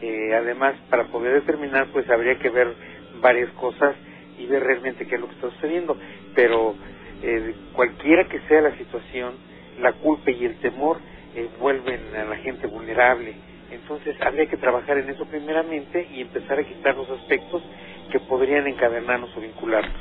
[0.00, 2.74] Eh, además, para poder determinar, pues habría que ver
[3.20, 3.94] varias cosas
[4.38, 5.96] y ver realmente qué es lo que está sucediendo.
[6.34, 6.74] Pero
[7.22, 9.34] eh, cualquiera que sea la situación,
[9.80, 10.98] la culpa y el temor
[11.34, 13.34] eh, vuelven a la gente vulnerable.
[13.70, 17.62] Entonces, habría que trabajar en eso primeramente y empezar a quitar los aspectos
[18.10, 19.92] que podrían encadenarnos o vincularnos.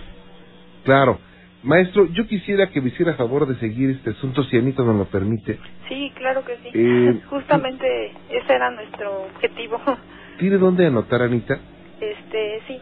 [0.84, 1.20] Claro.
[1.64, 5.06] Maestro, yo quisiera que me hiciera favor de seguir este asunto, si Anita nos lo
[5.06, 5.60] permite.
[5.88, 6.72] Sí, claro que sí.
[6.74, 9.80] Eh, Justamente ese era nuestro objetivo.
[10.40, 11.60] ¿Tiene dónde anotar, Anita?
[12.00, 12.82] Este, sí.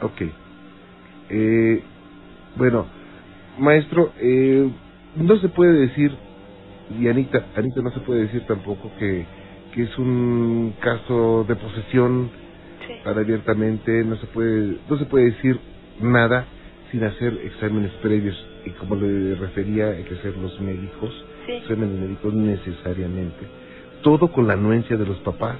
[0.00, 0.22] Ok.
[1.28, 1.82] Eh,
[2.56, 2.86] bueno,
[3.58, 4.70] maestro, eh,
[5.16, 6.16] no se puede decir,
[6.98, 9.26] y Anita, Anita no se puede decir tampoco que,
[9.74, 12.30] que es un caso de posesión.
[13.04, 15.58] Para abiertamente, no se puede, no se puede decir
[16.00, 16.46] nada
[16.90, 21.52] sin hacer exámenes previos y como le refería hay que hacer los médicos, Sí.
[21.52, 23.46] exámenes médicos necesariamente,
[24.02, 25.58] todo con la anuencia de los papás,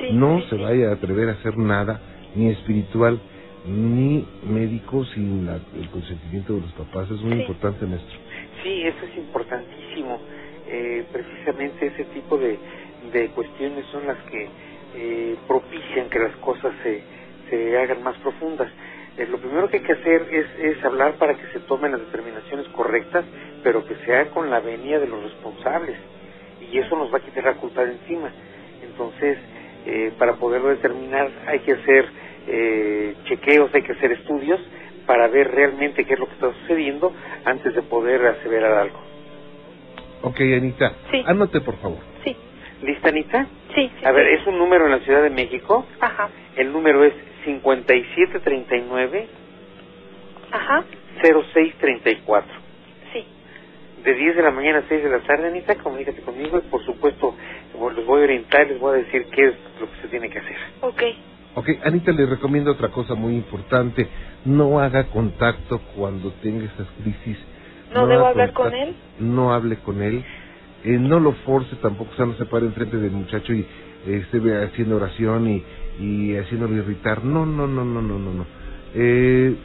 [0.00, 0.62] Sí, no sí, se sí.
[0.62, 2.00] vaya a atrever a hacer nada
[2.34, 3.20] ni espiritual
[3.66, 7.40] ni médico sin la- el consentimiento de los papás, es muy Sí.
[7.40, 8.18] importante maestro.
[8.62, 10.20] Sí, eso es importantísimo.
[10.70, 12.58] Eh, precisamente ese tipo de,
[13.12, 14.48] de cuestiones son las que
[14.94, 17.02] eh, propician que las cosas se,
[17.50, 18.70] se hagan más profundas.
[19.16, 22.00] Eh, lo primero que hay que hacer es, es hablar para que se tomen las
[22.02, 23.24] determinaciones correctas,
[23.62, 25.98] pero que sea con la venia de los responsables.
[26.60, 28.32] y eso nos va a quitar la culpa de encima.
[28.82, 29.38] Entonces,
[29.86, 32.04] eh, para poderlo determinar hay que hacer
[32.48, 34.60] eh, chequeos, hay que hacer estudios
[35.06, 37.12] para ver realmente qué es lo que está sucediendo
[37.44, 38.98] antes de poder aseverar algo.
[40.22, 40.92] Ok, Anita.
[41.10, 41.22] Sí.
[41.26, 41.98] Anote, por favor.
[42.24, 42.36] Sí,
[42.82, 43.46] ¿Lista, Anita?
[43.74, 43.90] Sí.
[44.00, 44.34] sí A ver, sí.
[44.42, 45.86] es un número en la Ciudad de México.
[46.00, 49.28] Ajá, El número es 5739
[50.52, 50.84] ajá,
[51.22, 52.52] 0634.
[53.12, 53.26] sí.
[54.04, 56.82] De 10 de la mañana a 6 de la tarde, Anita, comunícate conmigo y por
[56.84, 57.36] supuesto
[57.96, 60.38] les voy a orientar, les voy a decir qué es lo que se tiene que
[60.38, 60.56] hacer.
[60.82, 61.02] Ok,
[61.56, 64.08] Ok, Anita, le recomiendo otra cosa muy importante.
[64.44, 67.38] No haga contacto cuando tenga estas crisis.
[67.90, 68.96] ¿No debo haga hablar con contacto- él?
[69.18, 70.24] No hable con él.
[70.84, 74.22] Eh, no lo force tampoco, o sea, no se pare enfrente del muchacho y eh,
[74.22, 75.64] esté haciendo oración y,
[75.98, 77.24] y haciéndolo irritar.
[77.24, 78.32] No, no, no, no, no, no.
[78.32, 78.46] no.
[78.94, 79.56] Eh,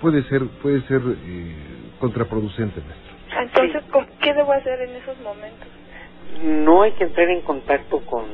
[0.00, 1.54] puede ser, puede ser eh,
[2.00, 3.14] contraproducente, maestro.
[3.42, 5.68] entonces, ¿cómo- ¿qué debo hacer en esos momentos?
[6.42, 8.24] No hay que entrar en contacto con,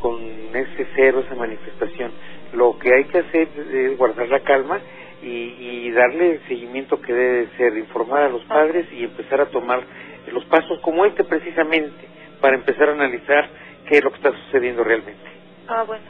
[0.00, 2.12] con ese ser o esa manifestación.
[2.54, 4.80] Lo que hay que hacer es guardar la calma
[5.22, 9.46] y, y darle el seguimiento que debe ser, informar a los padres y empezar a
[9.46, 9.84] tomar
[10.32, 12.08] los pasos como este precisamente
[12.40, 13.48] para empezar a analizar
[13.88, 15.22] qué es lo que está sucediendo realmente.
[15.68, 16.04] Ah, bueno.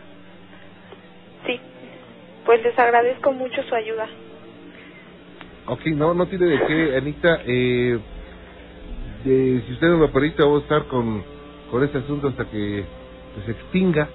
[1.46, 1.60] Sí,
[2.44, 4.08] pues les agradezco mucho su ayuda.
[5.66, 7.40] Ok, no, no tiene de qué, Anita.
[7.46, 7.98] Eh,
[9.24, 11.24] de- si usted no me permite, vamos a estar con,
[11.70, 12.86] con este asunto hasta que
[13.34, 14.10] pues, se extinga.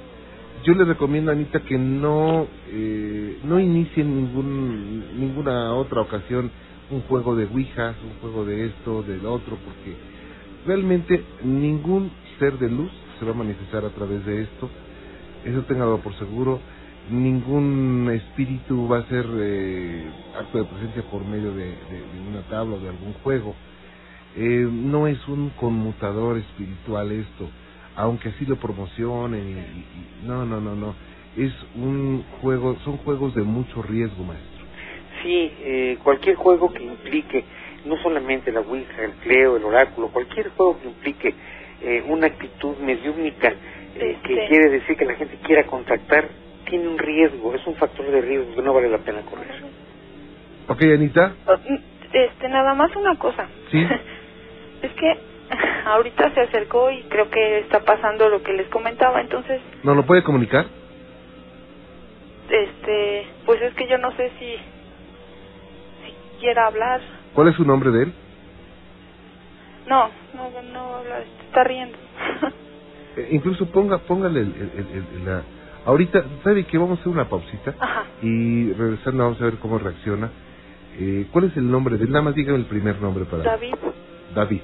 [0.64, 6.52] Yo le recomiendo, Anita, que no eh, no inicie en ningún, ninguna otra ocasión
[6.92, 9.96] un juego de Ouija, un juego de esto, del otro, porque
[10.66, 14.70] realmente ningún ser de luz se va a manifestar a través de esto.
[15.46, 16.60] Eso téngalo por seguro.
[17.10, 21.76] Ningún espíritu va a ser eh, acto de presencia por medio de,
[22.30, 23.56] una tabla o de algún juego.
[24.36, 27.50] Eh, no es un conmutador espiritual esto,
[27.96, 29.48] aunque así lo promocionen.
[29.50, 30.96] Y- no, no, no, no.
[31.36, 34.51] Es un juego, son juegos de mucho riesgo, maestro.
[35.24, 37.46] Sí, eh, cualquier juego que implique
[37.86, 41.36] no solamente la Ouija, el Cleo, el oráculo, cualquier juego que implique
[41.82, 43.50] eh, una actitud mediúnica,
[43.96, 44.48] eh, que Este.
[44.48, 46.30] quiere decir que la gente quiera contactar,
[46.66, 49.52] tiene un riesgo, es un factor de riesgo que no vale la pena correr.
[50.68, 51.36] Ok, Anita.
[51.48, 51.80] Oh, mm,
[52.14, 53.48] Este, nada más una cosa.
[53.72, 53.84] Sí.
[54.84, 55.18] es que
[55.86, 60.06] ahorita se acercó y creo que está pasando lo que les comentaba, entonces, ¿No lo
[60.06, 60.66] puede comunicar?
[62.50, 64.58] este, pues es que yo no sé si
[66.42, 67.02] quiera hablar.
[67.36, 68.16] ¿Cuál es su nombre de él?
[69.88, 71.98] No, no, no habla, está riendo.
[73.18, 75.46] Eh, incluso ponga, póngale el, el- el- el- la...
[75.86, 76.78] Ahorita, ¿sabe qué?
[76.78, 78.08] Vamos a hacer una pausita Ajá.
[78.22, 80.34] y regresando vamos a ver cómo reacciona.
[80.94, 82.12] Eh, ¿Cuál es el nombre de él?
[82.12, 83.44] Nada más dígame el primer nombre para...
[83.44, 83.76] David,
[84.34, 84.64] David.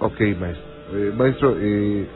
[0.00, 0.70] Ok, maestro.
[0.96, 2.10] Eh, maestro, eh,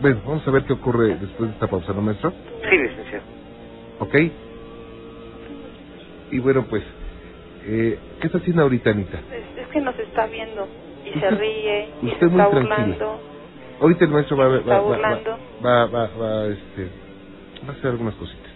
[0.00, 2.32] bueno, vamos a ver qué ocurre después de esta pausa, ¿no, maestro?
[2.70, 3.26] Sí, licenciado.
[4.00, 4.14] Ok.
[6.30, 6.84] Y bueno, pues,
[7.66, 9.18] eh, ¿qué está haciendo ahorita, Anita?
[9.32, 10.68] es, es que nos está viendo
[11.04, 12.76] y se Usted- ríe y usted se muy está tranquila.
[12.76, 13.20] burlando.
[13.80, 15.38] Ahorita el maestro va, va, va, va, burlando.
[15.64, 16.88] va, va, va, este,
[17.66, 18.50] va a hacer algunas cositas.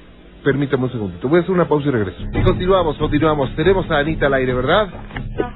[0.45, 1.29] Permítame un segundito.
[1.29, 2.23] Voy a hacer una pausa y regreso.
[2.33, 3.55] Y continuamos, continuamos.
[3.57, 4.89] Tenemos a Anita al aire, ¿verdad?
[5.37, 5.53] No,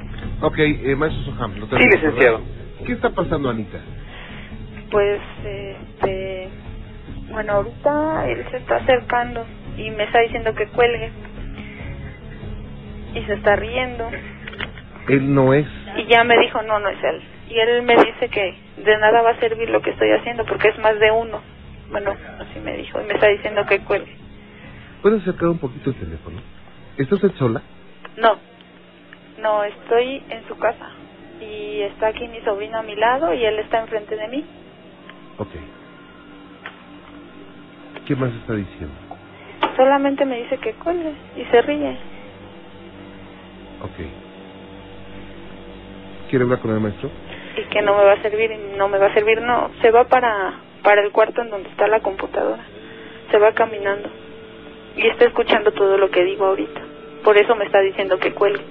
[0.49, 1.55] Ok, eh, maestro Soham.
[1.61, 2.39] lo Sí, tenemos, licenciado.
[2.39, 2.87] ¿verdad?
[2.87, 3.79] ¿Qué está pasando, Anita?
[4.91, 6.49] pues, este,
[7.31, 9.45] bueno, ahorita él se está acercando
[9.77, 11.13] y me está diciendo que cuelgue
[13.15, 14.09] y se está riendo
[15.09, 15.67] Él no es.
[15.97, 17.23] y ya me dijo no, no es él.
[17.49, 20.69] Y él me dice que de nada va a servir lo que estoy haciendo porque
[20.69, 21.41] es más de uno.
[21.91, 24.15] Bueno, así me dijo y me está diciendo que cuelgue.
[25.03, 26.41] ¿Puede acercar un poquito el teléfono?
[26.97, 27.63] ¿Está usted sola?
[28.17, 28.39] No,
[29.39, 30.91] no, estoy en su casa
[31.41, 34.45] y está aquí mi sobrino a mi lado y él está enfrente de mí.
[35.39, 35.49] Ok.
[38.07, 38.95] ¿Qué más está diciendo?
[39.77, 41.97] Solamente me dice que cuelgue y se ríe.
[43.83, 43.97] Ok.
[46.29, 47.11] ¿Quiere hablar con el maestro?
[47.57, 49.91] y que no me va a servir y no me va a servir no se
[49.91, 52.63] va para para el cuarto en donde está la computadora
[53.31, 54.09] se va caminando
[54.97, 56.81] y está escuchando todo lo que digo ahorita
[57.25, 58.63] por eso me está diciendo que cuelgue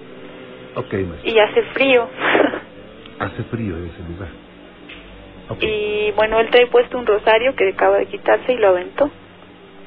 [0.75, 1.29] Ok, maestro.
[1.31, 2.07] y hace frío
[3.19, 4.29] Hace frío en ese lugar.
[5.49, 5.59] Ok.
[5.61, 9.05] y bueno él trae puesto un rosario que acaba de quitarse y lo aventó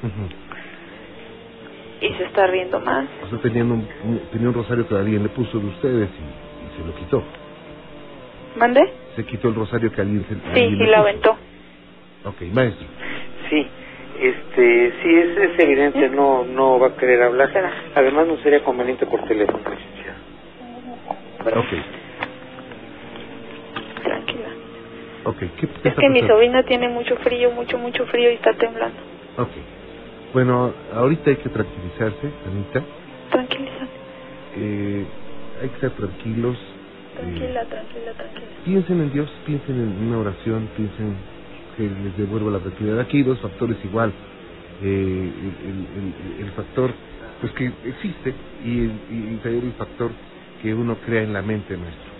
[0.03, 0.29] Ujú.
[2.03, 5.23] Y se está riendo más O sea, tenían un, un- tenía un rosario que alguien
[5.23, 7.23] le puso de ustedes y, y se lo quitó.
[8.55, 8.81] mande
[9.15, 11.37] Se quitó el rosario que alguien se sí alguien y lo aventó
[12.25, 12.87] Ok, maestro.
[13.49, 13.67] Sí,
[14.19, 17.47] este, sí, es, es evidente, no, no va a querer hablar.
[17.47, 17.73] Espera.
[17.95, 20.19] Además, no sería conveniente por teléfono, licenciado.
[21.59, 21.67] Ok.
[24.03, 24.49] tranquila
[25.25, 26.27] Ok, ¿qué, qué Es que mi pasando?
[26.35, 28.97] sobrina tiene mucho frío, mucho, mucho frío y está temblando.
[29.37, 29.51] Ok.
[30.33, 32.83] Bueno, ahorita hay que tranquilizarse, Anita.
[33.31, 33.99] Tranquilízate.
[34.55, 35.07] Eh,
[35.61, 36.57] hay que estar tranquilos.
[36.57, 38.47] eh, Tranquila, tranquila, tranquila.
[38.65, 41.17] piensen en Dios, piensen en una oración, piensen
[41.77, 42.99] que les devuelva la tranquilidad.
[43.01, 44.13] Aquí hay dos factores igual.
[44.81, 45.87] Eh, el, el-
[46.39, 46.91] el- el factor
[47.39, 50.11] pues que existe y el, y el el factor
[50.61, 52.11] que uno crea en la mente nuestro.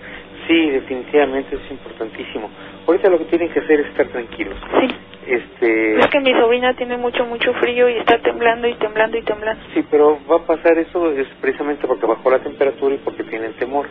[0.48, 2.50] Sí, definitivamente es importantísimo.
[2.86, 4.56] Ahorita lo que tienen que hacer es estar tranquilos.
[4.82, 4.88] Sí.
[5.26, 9.24] Este, Es que mi sobrina tiene mucho, mucho frío y está temblando y temblando y
[9.24, 9.64] temblando.
[9.74, 13.54] sí, pero va a pasar eso es precisamente porque bajó la temperatura y porque tienen
[13.54, 13.88] temor.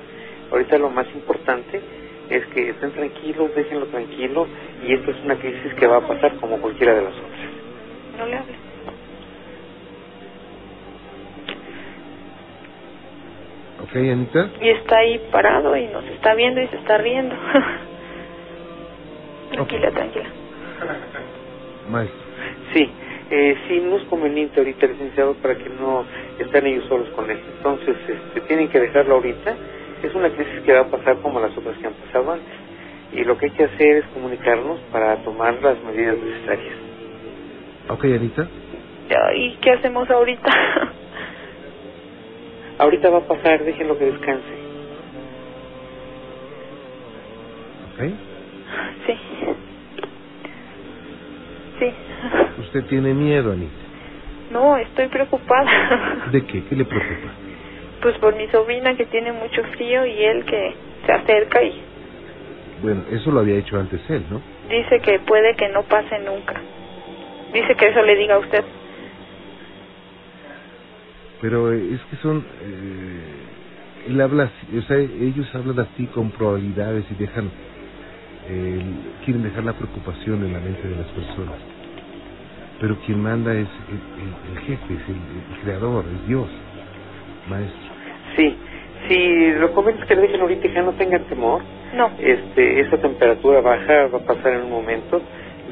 [0.50, 1.80] Ahorita lo más importante
[2.28, 4.46] es que estén tranquilos, déjenlo tranquilo
[4.86, 7.40] y esto es una crisis que va a pasar como cualquiera de las otras.
[8.18, 8.56] No le hables.
[13.82, 14.50] ¿Ok, Anita?
[14.60, 17.34] Y está ahí parado y nos está viendo y se está riendo.
[19.50, 20.28] tranquila, tranquila.
[21.88, 22.26] Maestro.
[22.72, 22.92] Sí,
[23.30, 26.04] eh, sí, no es conveniente ahorita, licenciado, para que no
[26.38, 27.38] estén ellos solos con él.
[27.56, 29.56] Entonces, este, tienen que dejarlo ahorita.
[30.02, 32.54] Es una crisis que va a pasar como las otras que han pasado antes.
[33.12, 36.76] Y lo que hay que hacer es comunicarnos para tomar las medidas necesarias.
[37.88, 38.48] ¿Ok, Anita?
[39.34, 40.50] ¿Y qué hacemos ahorita?
[42.78, 44.58] Ahorita va a pasar, déjenlo que descanse.
[47.92, 48.00] ¿Ok?
[49.06, 49.14] sí.
[49.14, 49.51] Sí.
[52.72, 53.70] Usted tiene miedo, Anita.
[54.50, 56.28] No, estoy preocupada.
[56.32, 56.64] ¿De qué?
[56.64, 57.28] ¿Qué le preocupa?
[58.00, 61.82] Pues por mi sobrina que tiene mucho frío y él que se acerca y
[62.82, 64.40] Bueno, eso lo había hecho antes él, ¿no?
[64.70, 66.54] dice que puede que no pase nunca.
[67.52, 68.64] Dice que eso le diga a usted.
[71.42, 72.38] Pero eh, es que son...
[72.62, 77.50] Eh, él habla así, o sea, ellos hablan así con probabilidades y dejan...
[78.48, 78.82] eh,
[79.26, 81.58] quieren dejar la preocupación en la mente de las personas.
[82.82, 86.50] Pero quien manda es el, el- el jefe, es el, el creador, es Dios,
[87.48, 87.94] maestro.
[88.36, 88.58] Sí,
[89.08, 91.62] si lo comentas que le dejen ahorita y que no tengan temor,
[91.94, 92.10] No.
[92.18, 95.22] este, esa temperatura baja va a pasar en un momento,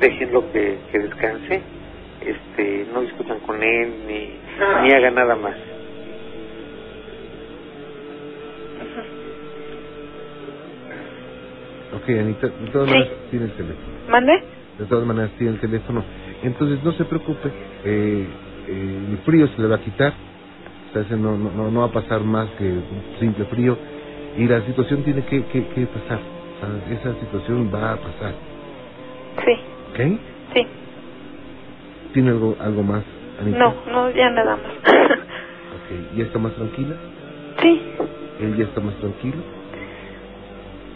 [0.01, 1.63] déjenlo que, que descanse,
[2.21, 4.39] este, no discutan con él ni,
[4.85, 5.57] ni hagan nada más.
[11.93, 12.95] Ok, Anita, de todas Sí.
[12.95, 13.95] maneras tiene el teléfono.
[14.09, 14.33] ¿Mande?
[14.79, 16.05] De todas maneras tiene el teléfono.
[16.43, 17.49] Entonces no se preocupe,
[17.85, 18.29] eh,
[18.69, 21.87] eh, el frío se le va a quitar, o sea, ese no, no, no- va
[21.87, 23.79] a pasar más que un simple frío
[24.37, 28.35] y la situación tiene que, que, que pasar, o sea, esa situación va a pasar,
[29.45, 29.53] Sí.
[29.91, 30.21] ¿ok?
[30.55, 30.67] Sí.
[32.13, 33.05] ¿Tiene algo, algo más,
[33.41, 33.59] Anita?
[33.59, 34.75] No, no, ya nada más.
[35.73, 36.97] Ok, ¿ya está más tranquila?
[37.63, 37.83] sí.
[38.41, 39.43] ¿Él ya está más tranquilo?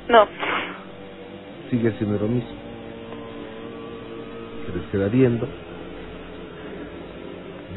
[0.09, 0.27] No.
[1.71, 2.64] Sigue haciendo lo mismo.
[4.85, 5.49] Se queda viendo,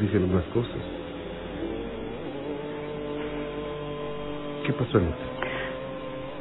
[0.00, 0.82] dicen unas cosas.
[4.66, 5.16] ¿Qué pasó, Anita?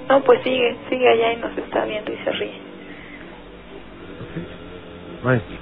[0.09, 2.61] No, pues sigue, sigue allá y nos está viendo y se ríe.
[4.21, 5.23] Ok.
[5.23, 5.57] Maestro,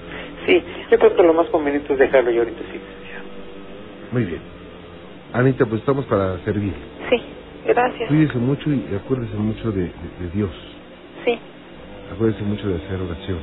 [0.46, 2.82] Sí, yo creo que lo más conveniente es dejarlo y ahorita sí,
[4.12, 4.41] muy bien.
[5.34, 6.76] Anita, pues estamos para servir.
[7.10, 7.18] Sí,
[7.65, 8.10] gracias.
[8.10, 10.54] Cuídese mucho y acuérdese mucho de, de- de Dios.
[11.26, 11.39] Sí,
[12.12, 13.39] Acuérdese mucho de hacer oración.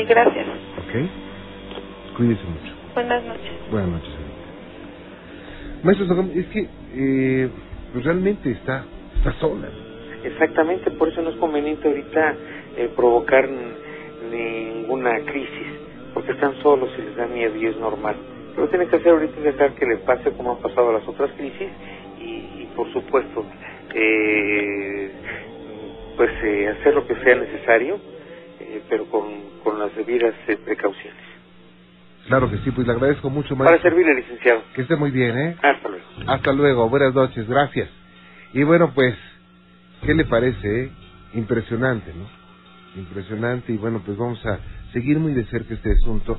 [0.00, 0.46] Sí, gracias.
[0.78, 2.16] ¿Ok?
[2.16, 2.72] Cuídese mucho.
[2.94, 3.50] Buenas noches.
[3.70, 4.50] Buenas noches, Anita.
[5.82, 7.48] Maestro Sogam, es que eh,
[7.92, 8.84] pues realmente está,
[9.16, 9.68] está sola.
[10.24, 12.34] Exactamente, por eso no es conveniente ahorita
[12.76, 13.48] eh, provocar
[14.30, 15.66] ninguna crisis,
[16.12, 18.16] porque están solos y les da miedo y es normal.
[18.56, 21.08] Lo que tienen que hacer ahorita es dejar que le pase como han pasado las
[21.08, 21.68] otras crisis
[22.20, 23.46] y, y por supuesto,
[23.94, 25.10] eh,
[26.16, 27.98] pues eh, hacer lo que sea necesario,
[28.90, 29.24] pero con,
[29.64, 31.22] con las debidas eh, precauciones.
[32.26, 33.90] Claro que sí, pues le agradezco mucho, Para maestro.
[33.90, 34.62] servirle, licenciado.
[34.74, 35.56] Que esté muy bien, ¿eh?
[35.62, 36.04] Hasta luego.
[36.26, 37.88] Hasta luego, buenas noches, gracias.
[38.52, 39.16] Y bueno, pues,
[40.04, 40.84] ¿qué le parece?
[40.84, 40.90] eh?
[41.34, 42.26] Impresionante, ¿no?
[43.00, 44.58] Impresionante y bueno, pues vamos a
[44.92, 46.38] seguir muy de cerca este asunto,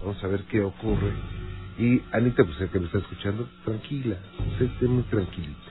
[0.00, 1.12] vamos a ver qué ocurre.
[1.78, 4.16] Y Anita, pues el que me está escuchando, tranquila,
[4.52, 5.70] usted esté muy tranquilita.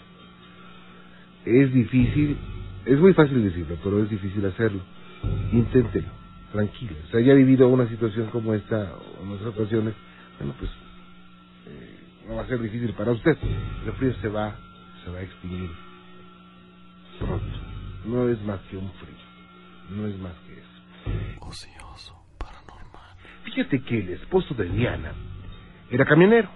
[1.46, 2.38] Es difícil,
[2.86, 4.82] es muy fácil decirlo, pero es difícil hacerlo.
[5.52, 6.10] Inténtelo,
[6.52, 6.94] tranquila.
[7.08, 8.92] O sea, ya ha vivido una situación como esta
[9.22, 9.94] en otras ocasiones,
[10.40, 10.72] bueno, pues
[11.68, 13.38] eh, no va a ser difícil para usted.
[13.86, 14.56] El frío se va,
[15.04, 15.70] se va a extinguir
[17.20, 17.60] pronto.
[18.06, 19.16] No es más que un frío,
[19.90, 21.46] no es más que eso.
[21.46, 23.16] Ocioso, paranormal.
[23.44, 25.14] Fíjate que el esposo de Diana
[25.90, 26.50] era camionero.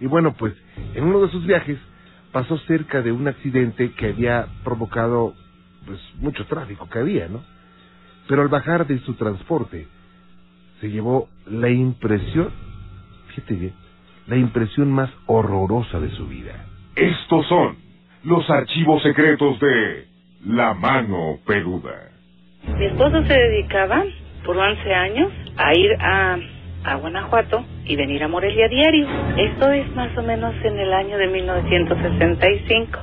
[0.00, 0.54] Y bueno, pues
[0.94, 1.78] en uno de sus viajes
[2.32, 5.34] pasó cerca de un accidente que había provocado
[5.86, 7.42] pues mucho tráfico que había, ¿no?
[8.28, 9.86] Pero al bajar de su transporte
[10.80, 12.50] se llevó la impresión,
[13.28, 13.72] fíjate bien,
[14.26, 16.66] la impresión más horrorosa de su vida.
[16.96, 17.76] Estos son
[18.24, 20.06] los archivos secretos de
[20.46, 22.10] La Mano Peluda.
[22.78, 24.04] Mi esposo se dedicaba
[24.44, 26.38] por 11 años a ir a,
[26.84, 29.06] a Guanajuato y venir a Morelia diario.
[29.36, 32.98] Esto es más o menos en el año de 1965.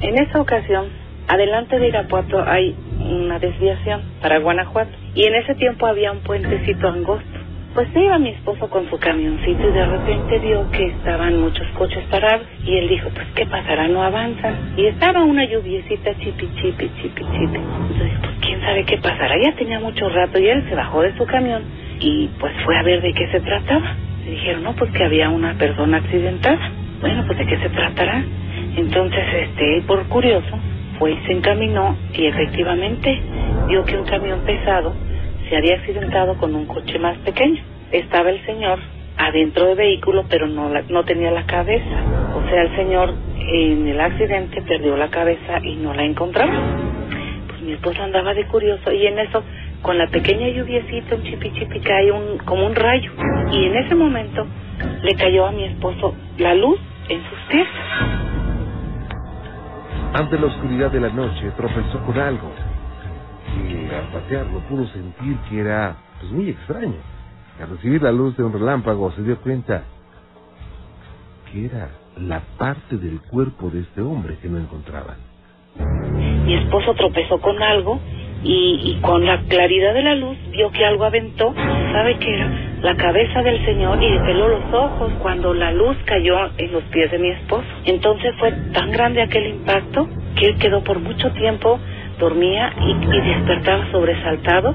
[0.00, 0.88] En esa ocasión,
[1.28, 6.88] adelante de Irapuato hay una desviación para Guanajuato y en ese tiempo había un puentecito
[6.88, 7.38] angosto.
[7.74, 12.02] Pues iba mi esposo con su camioncito y de repente vio que estaban muchos coches
[12.10, 13.86] parados y él dijo, pues ¿qué pasará?
[13.86, 14.72] No avanzan.
[14.78, 17.58] Y estaba una lluviecita chipi, chipi, chipi, chipi.
[17.58, 19.36] Entonces, pues quién sabe qué pasará.
[19.42, 21.64] Ya tenía mucho rato y él se bajó de su camión
[22.00, 23.94] y pues fue a ver de qué se trataba.
[24.24, 26.70] Le dijeron, no, pues que había una persona accidentada.
[27.02, 28.24] Bueno, pues de qué se tratará.
[28.76, 30.58] Entonces, este, por curioso,
[30.98, 33.20] fue y se encaminó y efectivamente
[33.68, 34.94] vio que un camión pesado
[35.48, 37.62] se había accidentado con un coche más pequeño.
[37.92, 38.78] Estaba el señor
[39.16, 42.02] adentro del vehículo, pero no, la- no tenía la cabeza.
[42.34, 43.14] O sea, el señor
[43.52, 46.52] en el accidente perdió la cabeza y no la encontraba.
[47.48, 49.42] Pues mi esposo andaba de curioso y en eso,
[49.82, 53.12] con la pequeña lluviecita, un chipi chipi, cae un, como un rayo.
[53.52, 54.46] Y en ese momento
[55.02, 56.78] le cayó a mi esposo la luz
[57.08, 57.68] en sus pies.
[60.14, 62.50] Ante la oscuridad de la noche tropezó con algo
[63.56, 66.96] y al patearlo pudo sentir que era pues muy extraño.
[67.60, 69.84] Al recibir la luz de un relámpago se dio cuenta
[71.50, 75.16] que era la parte del cuerpo de este hombre que no encontraban.
[76.44, 78.00] Mi esposo tropezó con algo
[78.46, 81.52] y, y con la claridad de la luz vio que algo aventó.
[81.92, 82.48] ¿Sabe qué era?
[82.82, 87.10] La cabeza del señor y peló los ojos cuando la luz cayó en los pies
[87.10, 87.66] de mi esposo.
[87.84, 91.80] Entonces fue tan grande aquel impacto que él quedó por mucho tiempo,
[92.20, 94.74] dormía y, y despertaba sobresaltado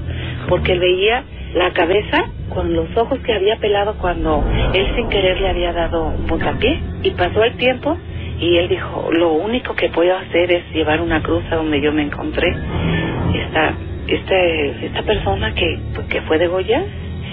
[0.49, 4.43] porque veía la cabeza con los ojos que había pelado cuando
[4.73, 6.77] él sin querer le había dado un puntapié.
[7.03, 7.97] Y pasó el tiempo
[8.39, 11.93] y él dijo, lo único que puedo hacer es llevar una cruz a donde yo
[11.93, 12.53] me encontré.
[13.33, 13.73] Esta,
[14.07, 15.79] este, esta persona que,
[16.09, 16.83] que fue de Goya,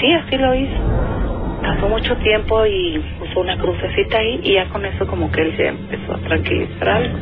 [0.00, 1.08] sí, así lo hizo.
[1.62, 5.56] Pasó mucho tiempo y puso una crucecita ahí y ya con eso como que él
[5.56, 7.18] se empezó a tranquilizar algo.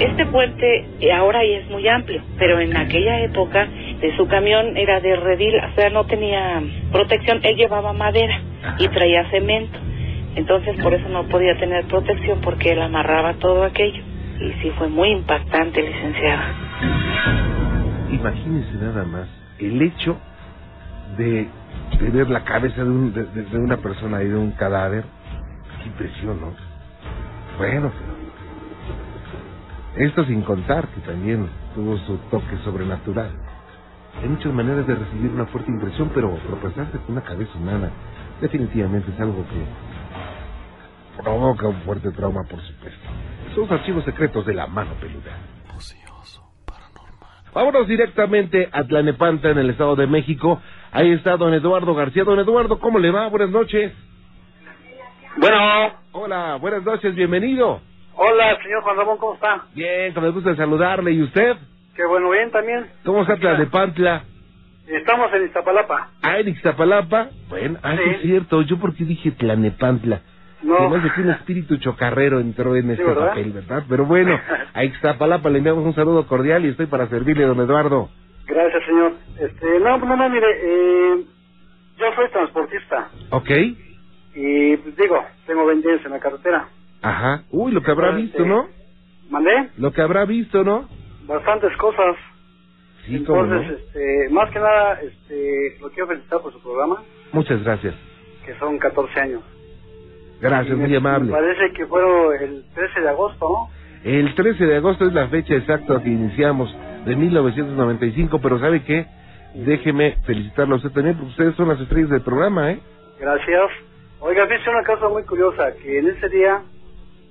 [0.00, 3.66] Este puente ahora ya es muy amplio, pero en aquella época
[4.00, 8.40] de su camión era de redil, o sea, no tenía protección, él llevaba madera
[8.78, 9.78] y traía cemento.
[10.36, 14.02] Entonces por eso no podía tener protección porque él amarraba todo aquello.
[14.40, 16.54] Y sí fue muy impactante, licenciada.
[18.10, 19.28] Imagínense nada más
[19.58, 20.18] el hecho
[21.18, 21.48] de,
[22.12, 23.24] ver la cabeza de, un- de-
[23.58, 25.04] una persona y de un cadáver.
[25.82, 26.54] Qué impresión, ¿no?
[27.58, 27.92] Bueno,
[29.96, 33.30] esto sin contar que también tuvo su toque sobrenatural.
[34.22, 37.90] Hay muchas maneras de recibir una fuerte impresión, pero tropezarse con una cabeza humana
[38.40, 39.92] definitivamente es algo que
[41.22, 43.08] provoca un fuerte trauma, por supuesto.
[43.54, 45.32] Son archivos secretos de la mano peluda.
[47.54, 50.60] Vámonos directamente a Tlanepanta, en el Estado de México.
[50.92, 52.24] Ahí está don Eduardo García.
[52.24, 53.28] Don Eduardo, ¿cómo le va?
[53.28, 53.92] Buenas noches.
[55.36, 57.80] Bueno, Hola, buenas noches, bienvenido.
[58.14, 59.62] hola, señor Juan Ramón, ¿cómo está?
[59.74, 61.12] Bien, con el gusto de saludarle.
[61.12, 61.56] ¿Y usted?
[61.94, 62.86] Qué bueno, bien también.
[63.04, 64.24] ¿Cómo está Tlanepantla?
[64.88, 66.08] Estamos en Iztapalapa.
[66.22, 67.28] Ah, en Ixtapalapa.
[67.48, 68.10] Bueno, ah, Sí.
[68.10, 68.62] es cierto.
[68.62, 70.22] Yo porque dije Tlanepantla.
[70.62, 70.76] No.
[70.76, 73.28] Se me hace que un espíritu chocarrero entró en este ¿verdad?
[73.28, 73.84] papel, ¿verdad?
[73.88, 74.38] Pero bueno,
[74.74, 78.10] a Ixtapalapa le enviamos un saludo cordial y estoy para servirle, don Eduardo.
[78.46, 79.12] Gracias, señor.
[79.38, 81.24] Este, no, no, no, mire, eh,
[81.98, 83.50] yo soy transportista ¿Ok?
[84.34, 86.68] y pues, digo, tengo 20 años en la carretera.
[87.02, 87.42] Ajá.
[87.50, 88.66] Uy, lo que habrá Este, visto, ¿no?
[89.30, 89.70] ¿Mandé?
[89.76, 90.88] Lo que habrá visto, ¿no?
[91.26, 92.16] Bastantes cosas.
[93.04, 93.60] Sí, cómo no.
[93.60, 97.02] Entonces, este, más que nada, este, lo quiero felicitar por su programa,
[97.32, 97.94] Muchas gracias.
[98.44, 99.42] que son 14 años.
[100.40, 101.32] Gracias, muy amable.
[101.32, 103.70] Me parece que fueron el 13 de agosto, ¿no?
[104.04, 106.74] El 13 de agosto es la fecha exacta que iniciamos
[107.04, 109.06] de 1995, pero ¿sabe qué?
[109.54, 112.80] Déjeme felicitarlo a usted también, porque ustedes son las estrellas del programa, ¿eh?
[113.18, 113.70] Gracias.
[114.20, 116.60] Oiga, fíjese una cosa muy curiosa, que en ese día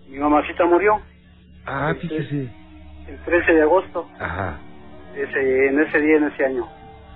[0.09, 0.99] mi mamacita murió,
[1.65, 2.07] Ah, sí.
[2.07, 2.49] fíjese.
[3.07, 4.57] el 13 de agosto, Ajá,
[5.15, 6.65] ese, en ese día, en ese año,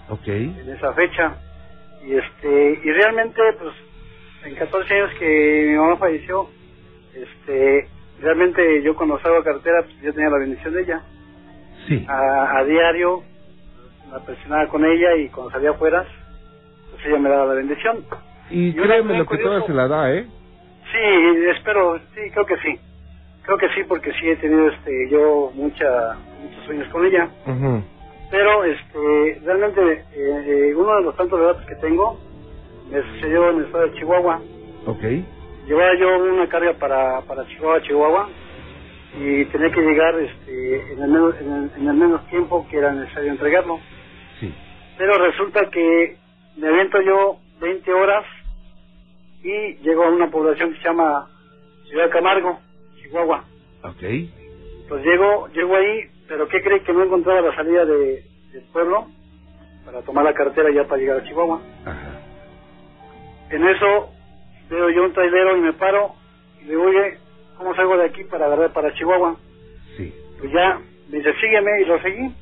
[0.10, 0.28] ok.
[0.28, 1.36] en esa fecha.
[2.06, 3.74] Y este y realmente, pues,
[4.46, 6.50] en 14 años que mi mamá falleció,
[7.14, 7.88] este
[8.22, 11.02] realmente yo cuando salgo a carretera, pues yo tenía la bendición de ella.
[11.88, 12.06] Sí.
[12.08, 13.24] A, a diario,
[14.12, 16.06] la presionaba con ella y cuando salía afuera,
[16.92, 18.06] pues ella me daba la bendición.
[18.50, 19.50] Y y créeme lo que curioso.
[19.50, 20.28] toda se la da, ¿eh?
[20.92, 22.80] Sí, espero, sí, creo que sí.
[23.44, 27.30] Creo que sí, porque sí he tenido este, yo mucha, muchos sueños con ella.
[27.48, 27.84] Ujú.
[28.30, 32.20] Pero este, realmente eh, eh, uno de los tantos relatos que tengo
[32.92, 34.42] me sucedió en el estado de Chihuahua.
[34.86, 35.04] Ok.
[35.66, 38.30] Llevaba yo una carga para, para Chihuahua, Chihuahua,
[39.18, 42.78] y tenía que llegar este, en, el menos, en, el, en el menos tiempo que
[42.78, 43.80] era necesario entregarlo.
[44.40, 44.54] Sí.
[44.98, 46.18] Pero resulta que
[46.58, 48.26] me aviento yo 20 horas
[49.44, 51.28] y llego a una población que se llama
[51.88, 52.60] Ciudad Camargo,
[53.02, 53.46] Chihuahua.
[53.84, 54.04] Ok.
[54.90, 59.08] Pues llego, llego ahí, pero ¿qué cree que no encontraba la salida de, del pueblo
[59.86, 61.62] para tomar la carretera ya para llegar a Chihuahua?
[61.86, 62.11] Ajá.
[63.52, 64.10] En eso
[64.70, 66.16] veo yo un trailero y me paro
[66.62, 67.18] y le digo, oye,
[67.58, 69.36] ¿cómo salgo de aquí para agarrar para Chihuahua?
[69.98, 70.14] Sí.
[70.40, 70.80] Pues ya,
[71.10, 72.34] me dice, sígueme y lo seguí.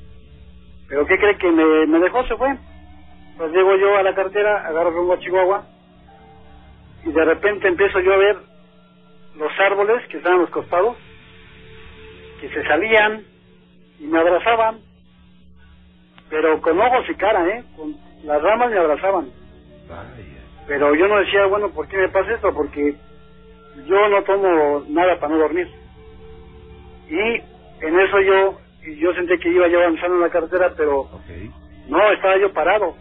[0.88, 2.24] Pero ¿qué cree que me, me dejó?
[2.26, 2.56] Se fue.
[3.38, 5.66] Pues llego yo a la carretera, agarro rumbo a Chihuahua
[7.06, 8.38] y de repente empiezo yo a ver
[9.38, 10.98] los árboles que estaban a los costados,
[12.42, 13.24] que se salían
[14.00, 14.80] y me abrazaban,
[16.30, 17.64] pero con ojos y cara, ¿eh?
[17.76, 19.30] Con las ramas me abrazaban.
[19.88, 20.39] Vaya.
[20.70, 22.54] Pero yo no decía, bueno, ¿por qué me pasa esto?
[22.54, 22.96] Porque
[23.88, 25.68] yo no tomo nada para no dormir.
[27.10, 27.20] Y
[27.86, 28.60] en eso yo,
[29.00, 31.10] yo sentí que iba yo avanzando en la carretera, pero
[31.88, 32.96] no, estaba yo parado.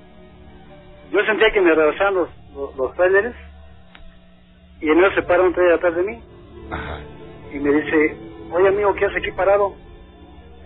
[1.13, 3.37] Yo sentía que me rebasaban los, los, los trailers
[4.81, 6.23] y en eso se para un trailer atrás de mí
[6.71, 7.01] Ajá.
[7.53, 8.17] y me dice,
[8.51, 9.75] oye amigo, ¿qué haces aquí parado?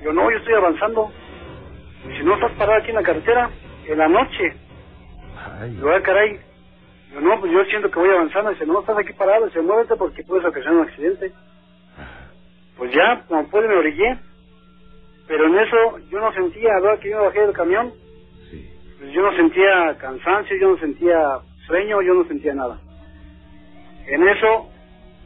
[0.05, 1.11] Yo, no, yo estoy avanzando.
[2.09, 3.51] Y si no estás parado aquí en la carretera,
[3.89, 4.55] en la noche,
[5.61, 5.77] Ay.
[5.81, 6.52] yo, ah, caray.
[7.13, 8.51] Yo, no, pues yo siento que voy avanzando.
[8.51, 9.47] Dice, no, estás aquí parado.
[9.47, 11.33] Dice, muévete porque puedes ocasionar un accidente.
[12.77, 14.19] Pues ya, como pude, me orillé.
[15.29, 16.99] Pero en eso yo no sentía, ¿verdad?
[17.01, 17.93] Que yo me bajé del camión.
[18.51, 18.69] Sí.
[18.99, 22.79] Pues yo no sentía cansancio, yo no sentía sueño, yo no sentía nada.
[24.07, 24.69] En eso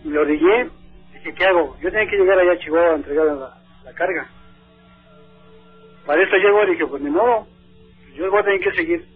[0.05, 0.68] me orillé.
[1.14, 1.76] Dije, ¿qué hago?
[1.80, 4.28] Yo tenía que llegar allá a Chihuahua a entregar la, la carga.
[6.05, 7.47] Para eso llego y dije, pues ni modo.
[8.14, 9.15] Yo voy a tener que seguir.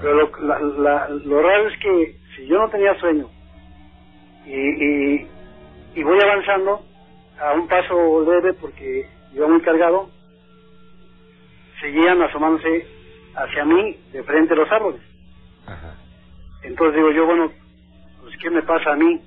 [0.00, 3.28] Pero lo, la- la- lo raro es que si yo no tenía sueño
[4.44, 5.28] y, y,
[5.94, 6.82] y voy avanzando
[7.40, 10.08] a un paso leve porque iba muy cargado,
[11.80, 12.86] seguían asomándose
[13.34, 15.00] hacia mí de frente a los árboles.
[15.66, 15.94] Ajá.
[16.62, 17.52] Entonces digo yo, bueno,
[18.22, 19.20] pues ¿qué me pasa a mí?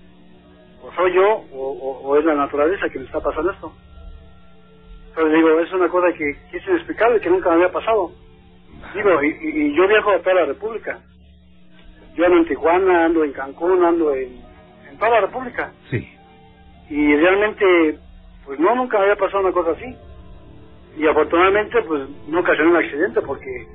[0.81, 3.73] ¿O soy yo o, o- o es la naturaleza que me está pasando esto?
[5.09, 8.11] Entonces digo, es una cosa que, que es inexplicable, que nunca me había pasado.
[8.93, 10.99] Digo, y, y- yo viajo a toda la República.
[12.15, 14.41] Yo ando en Tijuana, ando en Cancún, ando en,
[14.89, 15.71] en toda la República.
[15.89, 16.07] Sí.
[16.89, 17.97] Y realmente,
[18.45, 19.95] pues no, nunca me había pasado una cosa así.
[20.97, 23.67] Y afortunadamente, pues no ocasionó un accidente porque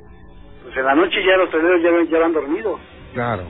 [0.64, 2.80] pues en la noche ya los traileros ya, ya van dormidos.
[3.12, 3.44] Claro.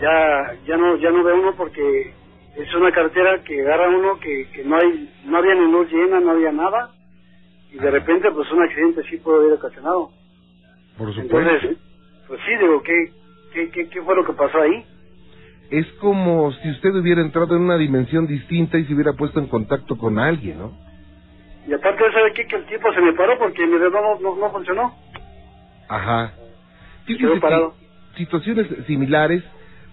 [0.00, 2.12] Ya, ya no, ya no ve uno porque
[2.56, 6.20] es una carretera que agarra uno que, que no hay, no había ni luz llena,
[6.20, 6.90] no había nada.
[7.72, 10.10] Y de repente, pues un accidente sí puede haber ocasionado.
[10.98, 11.38] Por supuesto.
[11.38, 11.78] Entonces,
[12.26, 13.12] pues sí, digo, ¿qué,
[13.54, 14.84] qué, qué, qué fue lo que pasó ahí?
[15.70, 19.46] es como si usted hubiera entrado en una dimensión distinta y se hubiera puesto en
[19.46, 20.72] contacto con alguien, ¿no?
[21.66, 24.36] Y aparte de saber que el tipo se me paró porque mi reloj no, no,
[24.36, 24.94] no funcionó.
[25.88, 26.32] Ajá.
[27.04, 27.74] Fíjese parado.
[28.16, 29.42] situaciones similares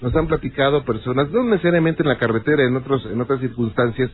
[0.01, 4.09] nos han platicado personas, no necesariamente en la carretera, en otros, en otras circunstancias,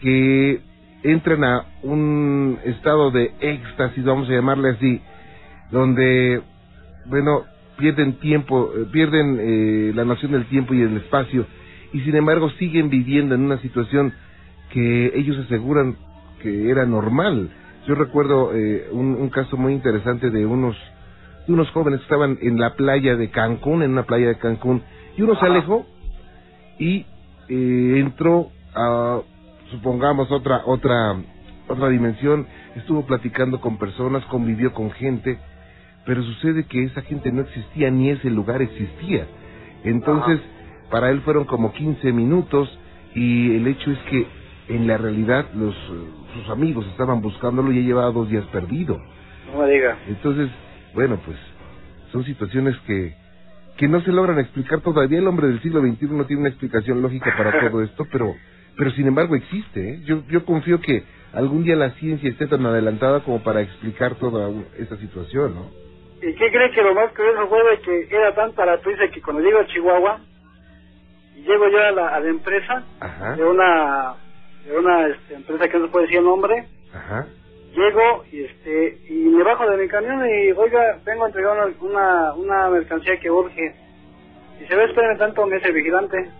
[0.00, 0.60] que
[1.04, 5.00] entran a un estado de éxtasis, vamos a llamarle así,
[5.70, 6.42] donde,
[7.06, 7.44] bueno,
[7.76, 11.46] pierden tiempo, eh, pierden eh, la noción del tiempo y del espacio,
[11.92, 14.12] y sin embargo siguen viviendo en una situación
[14.70, 15.96] que ellos aseguran
[16.42, 17.50] que era normal.
[17.86, 20.76] Yo recuerdo eh, un, un caso muy interesante de unos
[21.46, 24.82] de unos jóvenes que estaban en la playa de Cancún, en una playa de Cancún,
[25.16, 25.86] y uno se alejó
[26.78, 27.06] y
[27.48, 29.20] eh, entró a,
[29.70, 31.16] supongamos, otra, otra,
[31.66, 32.46] otra dimensión,
[32.76, 35.38] estuvo platicando con personas, convivió con gente,
[36.08, 39.26] pero sucede que esa gente no existía ni ese lugar existía.
[39.84, 40.40] Entonces,
[40.90, 42.66] para él fueron como 15 minutos
[43.14, 44.26] y el hecho es que
[44.68, 48.98] en la realidad los eh, sus amigos estaban buscándolo y ya llevaba dos días perdido.
[49.52, 49.98] No me diga.
[50.08, 50.48] Entonces,
[50.94, 51.36] bueno, pues
[52.10, 53.14] son situaciones que,
[53.76, 55.18] que no se logran explicar todavía.
[55.18, 58.34] El hombre del siglo XXI no tiene una explicación lógica para todo esto, pero,
[58.78, 59.90] pero sin embargo existe.
[59.90, 60.00] ¿eh?
[60.06, 61.04] Yo, yo confío que
[61.34, 65.87] algún día la ciencia esté tan adelantada como para explicar toda esta situación, ¿no?
[66.20, 69.22] ¿Y qué cree que lo más curioso fue de que era tanta la prisa que
[69.22, 70.20] cuando llego a Chihuahua,
[71.36, 74.14] llego yo a la, a la empresa, Ajá, de una,
[74.66, 77.26] de una este, empresa que no se puede decir el nombre, ajá,
[77.72, 81.76] llego y este y me bajo de mi camión y oiga vengo a entregar una,
[81.80, 83.74] una, una mercancía que urge
[84.60, 86.30] y se ve espérame tanto me dice vigilante.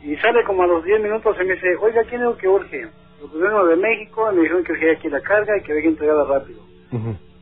[0.00, 2.48] Y sale como a los 10 minutos y me dice oiga quién es el que
[2.48, 2.86] urge
[3.20, 5.82] lo que vengo de México me dijeron que urgía aquí la carga y que había
[5.82, 6.60] que entregarla rápido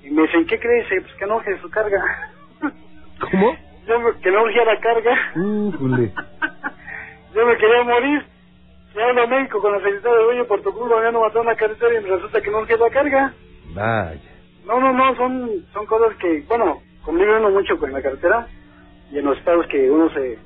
[0.07, 0.87] Y me dicen, ¿qué crees?
[0.89, 1.99] Pues que no urge su carga.
[3.31, 3.57] ¿Cómo?
[3.87, 5.17] Yo me- que no urgía la carga.
[5.37, 6.13] Újule.
[7.35, 8.25] Yo me quería morir.
[8.97, 11.47] Habla a México con la secretaria de Oye, por tu culpa me han matado en
[11.49, 13.33] la carretera y resulta que no urgía la carga.
[13.75, 14.21] Vaya.
[14.65, 18.47] No, no, no, son, son cosas que, bueno, convive uno mucho con la carretera
[19.13, 20.39] y en los estados que uno se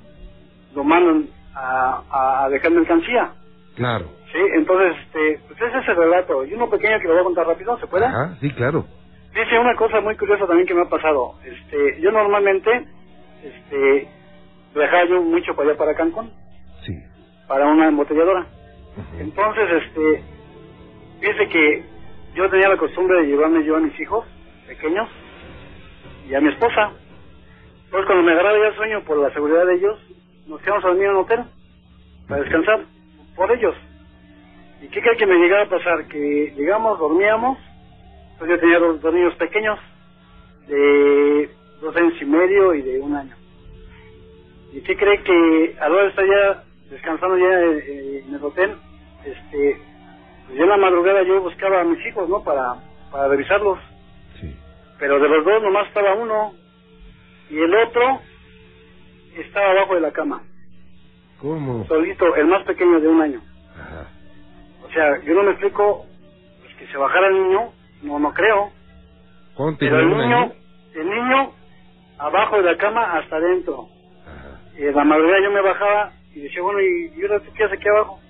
[0.75, 3.31] lo mandan a, a, dejar mercancía.
[3.77, 4.07] Claro.
[4.33, 6.45] Sí, entonces, este, pues ese es el relato.
[6.45, 8.07] Y uno pequeño que lo voy a contar rápido, ¿se puede?
[8.07, 8.85] Ajá, sí, claro.
[9.35, 11.35] Dice una cosa muy curiosa también que me ha pasado.
[11.45, 12.85] Este, yo normalmente,
[13.43, 14.09] este,
[14.75, 16.33] viajaba yo mucho para allá para Cancún,
[16.85, 16.95] Sí.
[17.47, 18.47] para una embotelladora.
[19.19, 20.23] Entonces, este,
[21.21, 21.85] dice que
[22.35, 24.27] yo tenía la costumbre de llevarme yo a mis hijos
[24.67, 25.09] pequeños
[26.29, 26.91] y a mi esposa.
[27.85, 29.99] Entonces, cuando me agarraba ya sueño por la seguridad de ellos,
[30.47, 31.41] nos quedamos a dormir en un hotel
[32.29, 32.81] para descansar
[33.37, 33.75] por ellos.
[34.83, 36.07] ¿Y qué cree que me llegaba a pasar?
[36.09, 37.59] Que llegamos, dormíamos,
[38.41, 39.79] pues yo tenía dos, dos niños pequeños
[40.67, 41.51] de
[41.83, 43.37] dos años y medio y de un año.
[44.73, 48.43] ¿Y qué cree que a la hora de estar ya descansando ya eh, en el
[48.43, 48.77] hotel,
[49.27, 49.79] este,
[50.47, 52.43] pues yo en la madrugada yo buscaba a mis hijos, ¿no?
[52.43, 52.77] Para,
[53.13, 53.79] para revisarlos.
[54.41, 54.57] Sí.
[54.99, 56.55] Pero de los dos nomás estaba uno
[57.51, 58.21] y el otro
[59.37, 60.43] estaba abajo de la cama,
[61.41, 61.87] ¿Cómo?
[61.87, 63.43] solito, el más pequeño de un año.
[63.79, 64.09] Ajá.
[64.83, 66.07] O sea, yo no me explico
[66.63, 67.73] pues, que se bajara el niño,
[68.03, 68.71] no, no creo.
[69.55, 70.53] ¿Cuánto Pero el niño, año?
[70.95, 71.53] el niño
[72.19, 73.89] abajo de la cama hasta adentro.
[74.77, 77.79] En la madrugada yo me bajaba y decía, bueno, ¿y, y ahora tú qué haces
[77.79, 78.21] aquí abajo?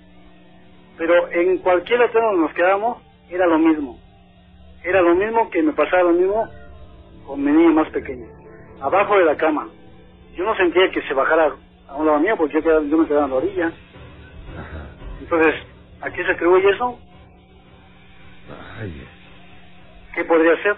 [0.97, 2.97] Pero en cualquier hotel donde nos quedábamos,
[3.29, 3.97] era lo mismo.
[4.83, 6.45] Era lo mismo que me pasaba lo mismo
[7.25, 8.25] con mi niño más pequeño.
[8.81, 9.67] Abajo de la cama.
[10.35, 11.53] Yo no sentía que se bajara
[11.87, 13.71] a un lado mío porque yo, quedaba- yo me quedaba en la orilla.
[15.21, 15.55] Entonces,
[16.01, 16.99] ¿a qué se atribuye eso?
[18.79, 19.07] Ay,
[20.15, 20.75] ¿Qué podría ser?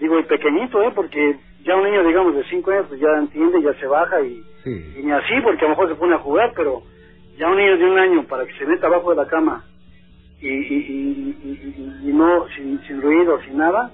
[0.00, 0.92] Digo, el pequeñito, ¿eh?
[0.94, 4.42] Porque ya un niño, digamos, de 5 años, pues ya entiende, ya se baja y,
[4.98, 6.82] y ni así, porque a lo mejor se pone a jugar, pero
[7.36, 9.64] ya un niño de un año para que se meta abajo de la cama
[10.40, 13.90] y, y, y, y- y- y no, sin, sin ruido, sin nada.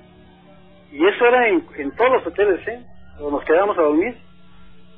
[0.93, 2.85] Y eso era en, en todos los hoteles, ¿eh?
[3.19, 4.15] Cuando nos quedábamos a dormir,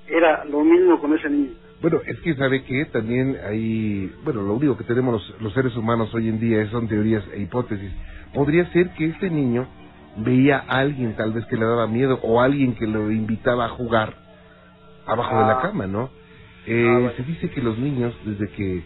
[0.09, 1.53] era lo mismo con ese niño.
[1.81, 5.77] Bueno, es que sabe que también hay, bueno, lo único que tenemos los, los seres
[5.77, 7.93] humanos hoy en día son teorías e hipótesis.
[8.37, 9.67] Podría ser que este niño
[10.19, 13.69] veía a alguien tal vez que le daba miedo o alguien que lo invitaba a
[13.71, 14.15] jugar
[15.07, 15.63] abajo de la Ah.
[15.63, 16.11] cama, ¿no?
[16.67, 17.11] Eh, Ah, bueno.
[17.17, 18.83] Se dice que los niños desde que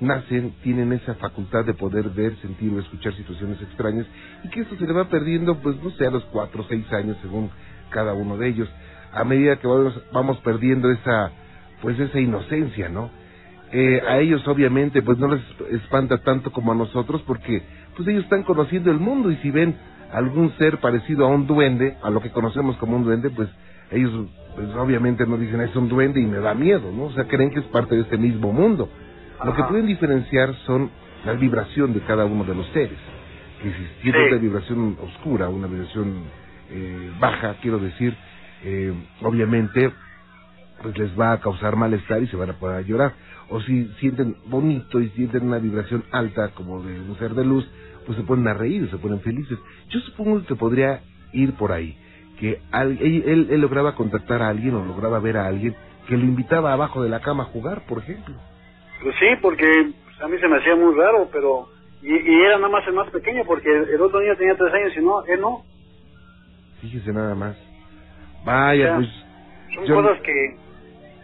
[0.00, 4.06] nacen tienen esa facultad de poder ver, sentir o escuchar situaciones extrañas
[4.44, 6.90] y que eso se le va perdiendo, pues no sé, a los cuatro o seis
[6.92, 7.50] años según
[7.90, 8.68] cada uno de ellos.
[9.12, 11.32] A medida que vamos, vamos perdiendo esa,
[11.82, 13.10] pues esa inocencia, ¿no?
[13.72, 17.62] Eh, a ellos obviamente pues no les espanta tanto como a nosotros porque
[17.98, 19.76] pues ellos están conociendo el mundo y si ven
[20.12, 23.50] algún ser parecido a un duende, a lo que conocemos como un duende, pues
[23.90, 24.26] ellos
[24.56, 27.04] pues obviamente no dicen es un duende y me da miedo, ¿no?
[27.04, 28.88] O sea, creen que es parte de este mismo mundo.
[29.44, 30.90] Lo que pueden diferenciar son
[31.24, 32.98] la vibración de cada uno de los seres.
[33.62, 34.24] Que si tiene Sí.
[34.32, 36.22] una vibración oscura, una vibración
[36.70, 38.14] eh, baja, quiero decir,
[38.64, 38.92] eh,
[39.22, 39.92] obviamente
[40.82, 43.12] pues les va a causar malestar y se van a poder llorar.
[43.50, 47.68] O si sienten bonito y sienten una vibración alta como de un ser de luz,
[48.08, 49.58] pues se ponen a reír, se ponen felices.
[49.90, 51.02] Yo supongo que podría
[51.34, 51.94] ir por ahí,
[52.40, 55.76] que al- él, lograba contactar a alguien o lograba ver a alguien
[56.08, 58.34] que lo invitaba abajo de la cama a jugar, por ejemplo.
[59.02, 61.68] Pues sí, porque pues, a mí se me hacía muy raro, pero...
[62.02, 64.72] Y, y era nada más el más pequeño, porque el, el otro niño tenía tres
[64.72, 65.64] años y no, él no.
[66.80, 67.56] Fíjese nada más.
[68.44, 68.96] Vaya, Ya.
[68.96, 69.08] pues,
[69.74, 70.56] Son Yo- cosas que,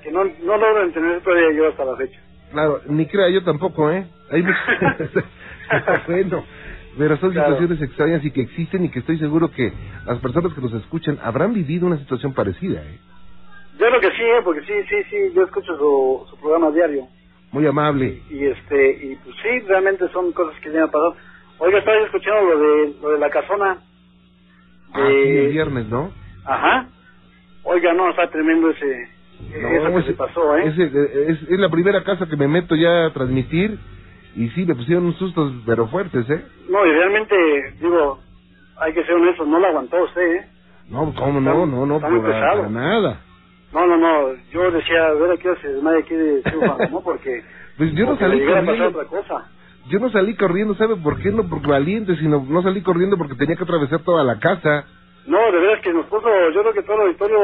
[0.02, 2.20] que no, no logro entender todavía yo hasta la fecha.
[2.52, 4.06] claro, ni crea yo tampoco, ¿eh?
[4.30, 4.60] Hay muchas...
[6.08, 6.44] bueno,
[6.98, 7.54] pero son Claro.
[7.56, 9.72] situaciones extrañas y que existen y que estoy seguro que
[10.06, 12.98] las personas que nos escuchan habrán vivido una situación parecida, ¿eh?
[13.78, 14.40] Yo creo que sí, ¿eh?
[14.44, 17.08] porque sí, sí, sí, yo escucho su, su programa diario.
[17.50, 18.22] Muy amable.
[18.30, 21.16] Y este, y pues sí, realmente son cosas que me han pasado.
[21.58, 23.78] Oiga, estaba escuchando lo de, lo de la casona.
[24.92, 26.12] Ah, sí, el de- viernes, ¿no?
[26.44, 26.88] Ajá.
[27.64, 29.08] Oiga, no, está tremendo ese,
[29.60, 30.66] No, eso que ese- se pasó, ¿eh?
[30.68, 33.78] ese, eh, es, es la primera casa que me meto ya a transmitir
[34.36, 36.44] y sí, me pusieron unos sustos, pero fuertes, ¿eh?
[36.68, 37.36] No, y realmente,
[37.80, 38.18] digo,
[38.80, 40.46] hay que ser honesto, no la aguantó usted, ¿eh?
[40.88, 41.66] No, ¿cómo no?
[41.66, 43.20] No, no, muy para, para nada.
[43.72, 46.42] No, no, no, yo decía, a ver a qué hora se desmaya aquí de
[46.90, 47.00] ¿no?
[47.00, 47.42] Porque,
[47.76, 48.88] Pues yo no porque salí le corriendo.
[48.88, 49.50] otra cosa.
[49.88, 51.30] Yo no salí corriendo, ¿sabe por qué?
[51.30, 54.84] No por valiente, sino no salí corriendo porque tenía que atravesar toda la casa.
[55.26, 57.38] No, de veras que nos puso, yo creo que todo el auditorio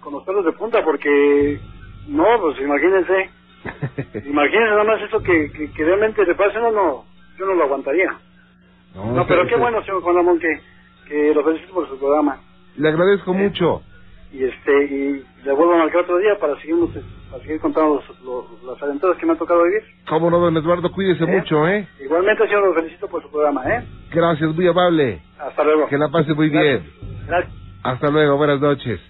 [0.00, 1.60] con los pelos de punta, porque,
[2.08, 3.30] no, pues imagínense,
[4.26, 7.04] imagínense nada más eso que, que, que realmente le pase, no, no,
[7.38, 8.16] yo no lo aguantaría.
[8.94, 10.60] No, pero qué bueno, señor Juan Ramón, que,
[11.08, 12.40] que lo felicito por su programa.
[12.76, 13.82] Le agradezco mucho.
[14.32, 16.76] Y este y le vuelvo a marcar otro día para seguir,
[17.30, 19.82] para seguir contando los, los- las aventuras que me ha tocado vivir.
[20.08, 21.26] Cómo no, don Eduardo, cuídese ¿Eh?
[21.26, 21.86] mucho, ¿eh?
[22.02, 23.84] Igualmente, señor, lo felicito por su programa, ¿eh?
[24.12, 25.22] Gracias, muy amable.
[25.38, 25.86] Hasta luego.
[25.88, 26.84] Que la pase muy bien.
[27.26, 27.52] Gracias.
[27.84, 29.00] Hasta luego, buenas noches.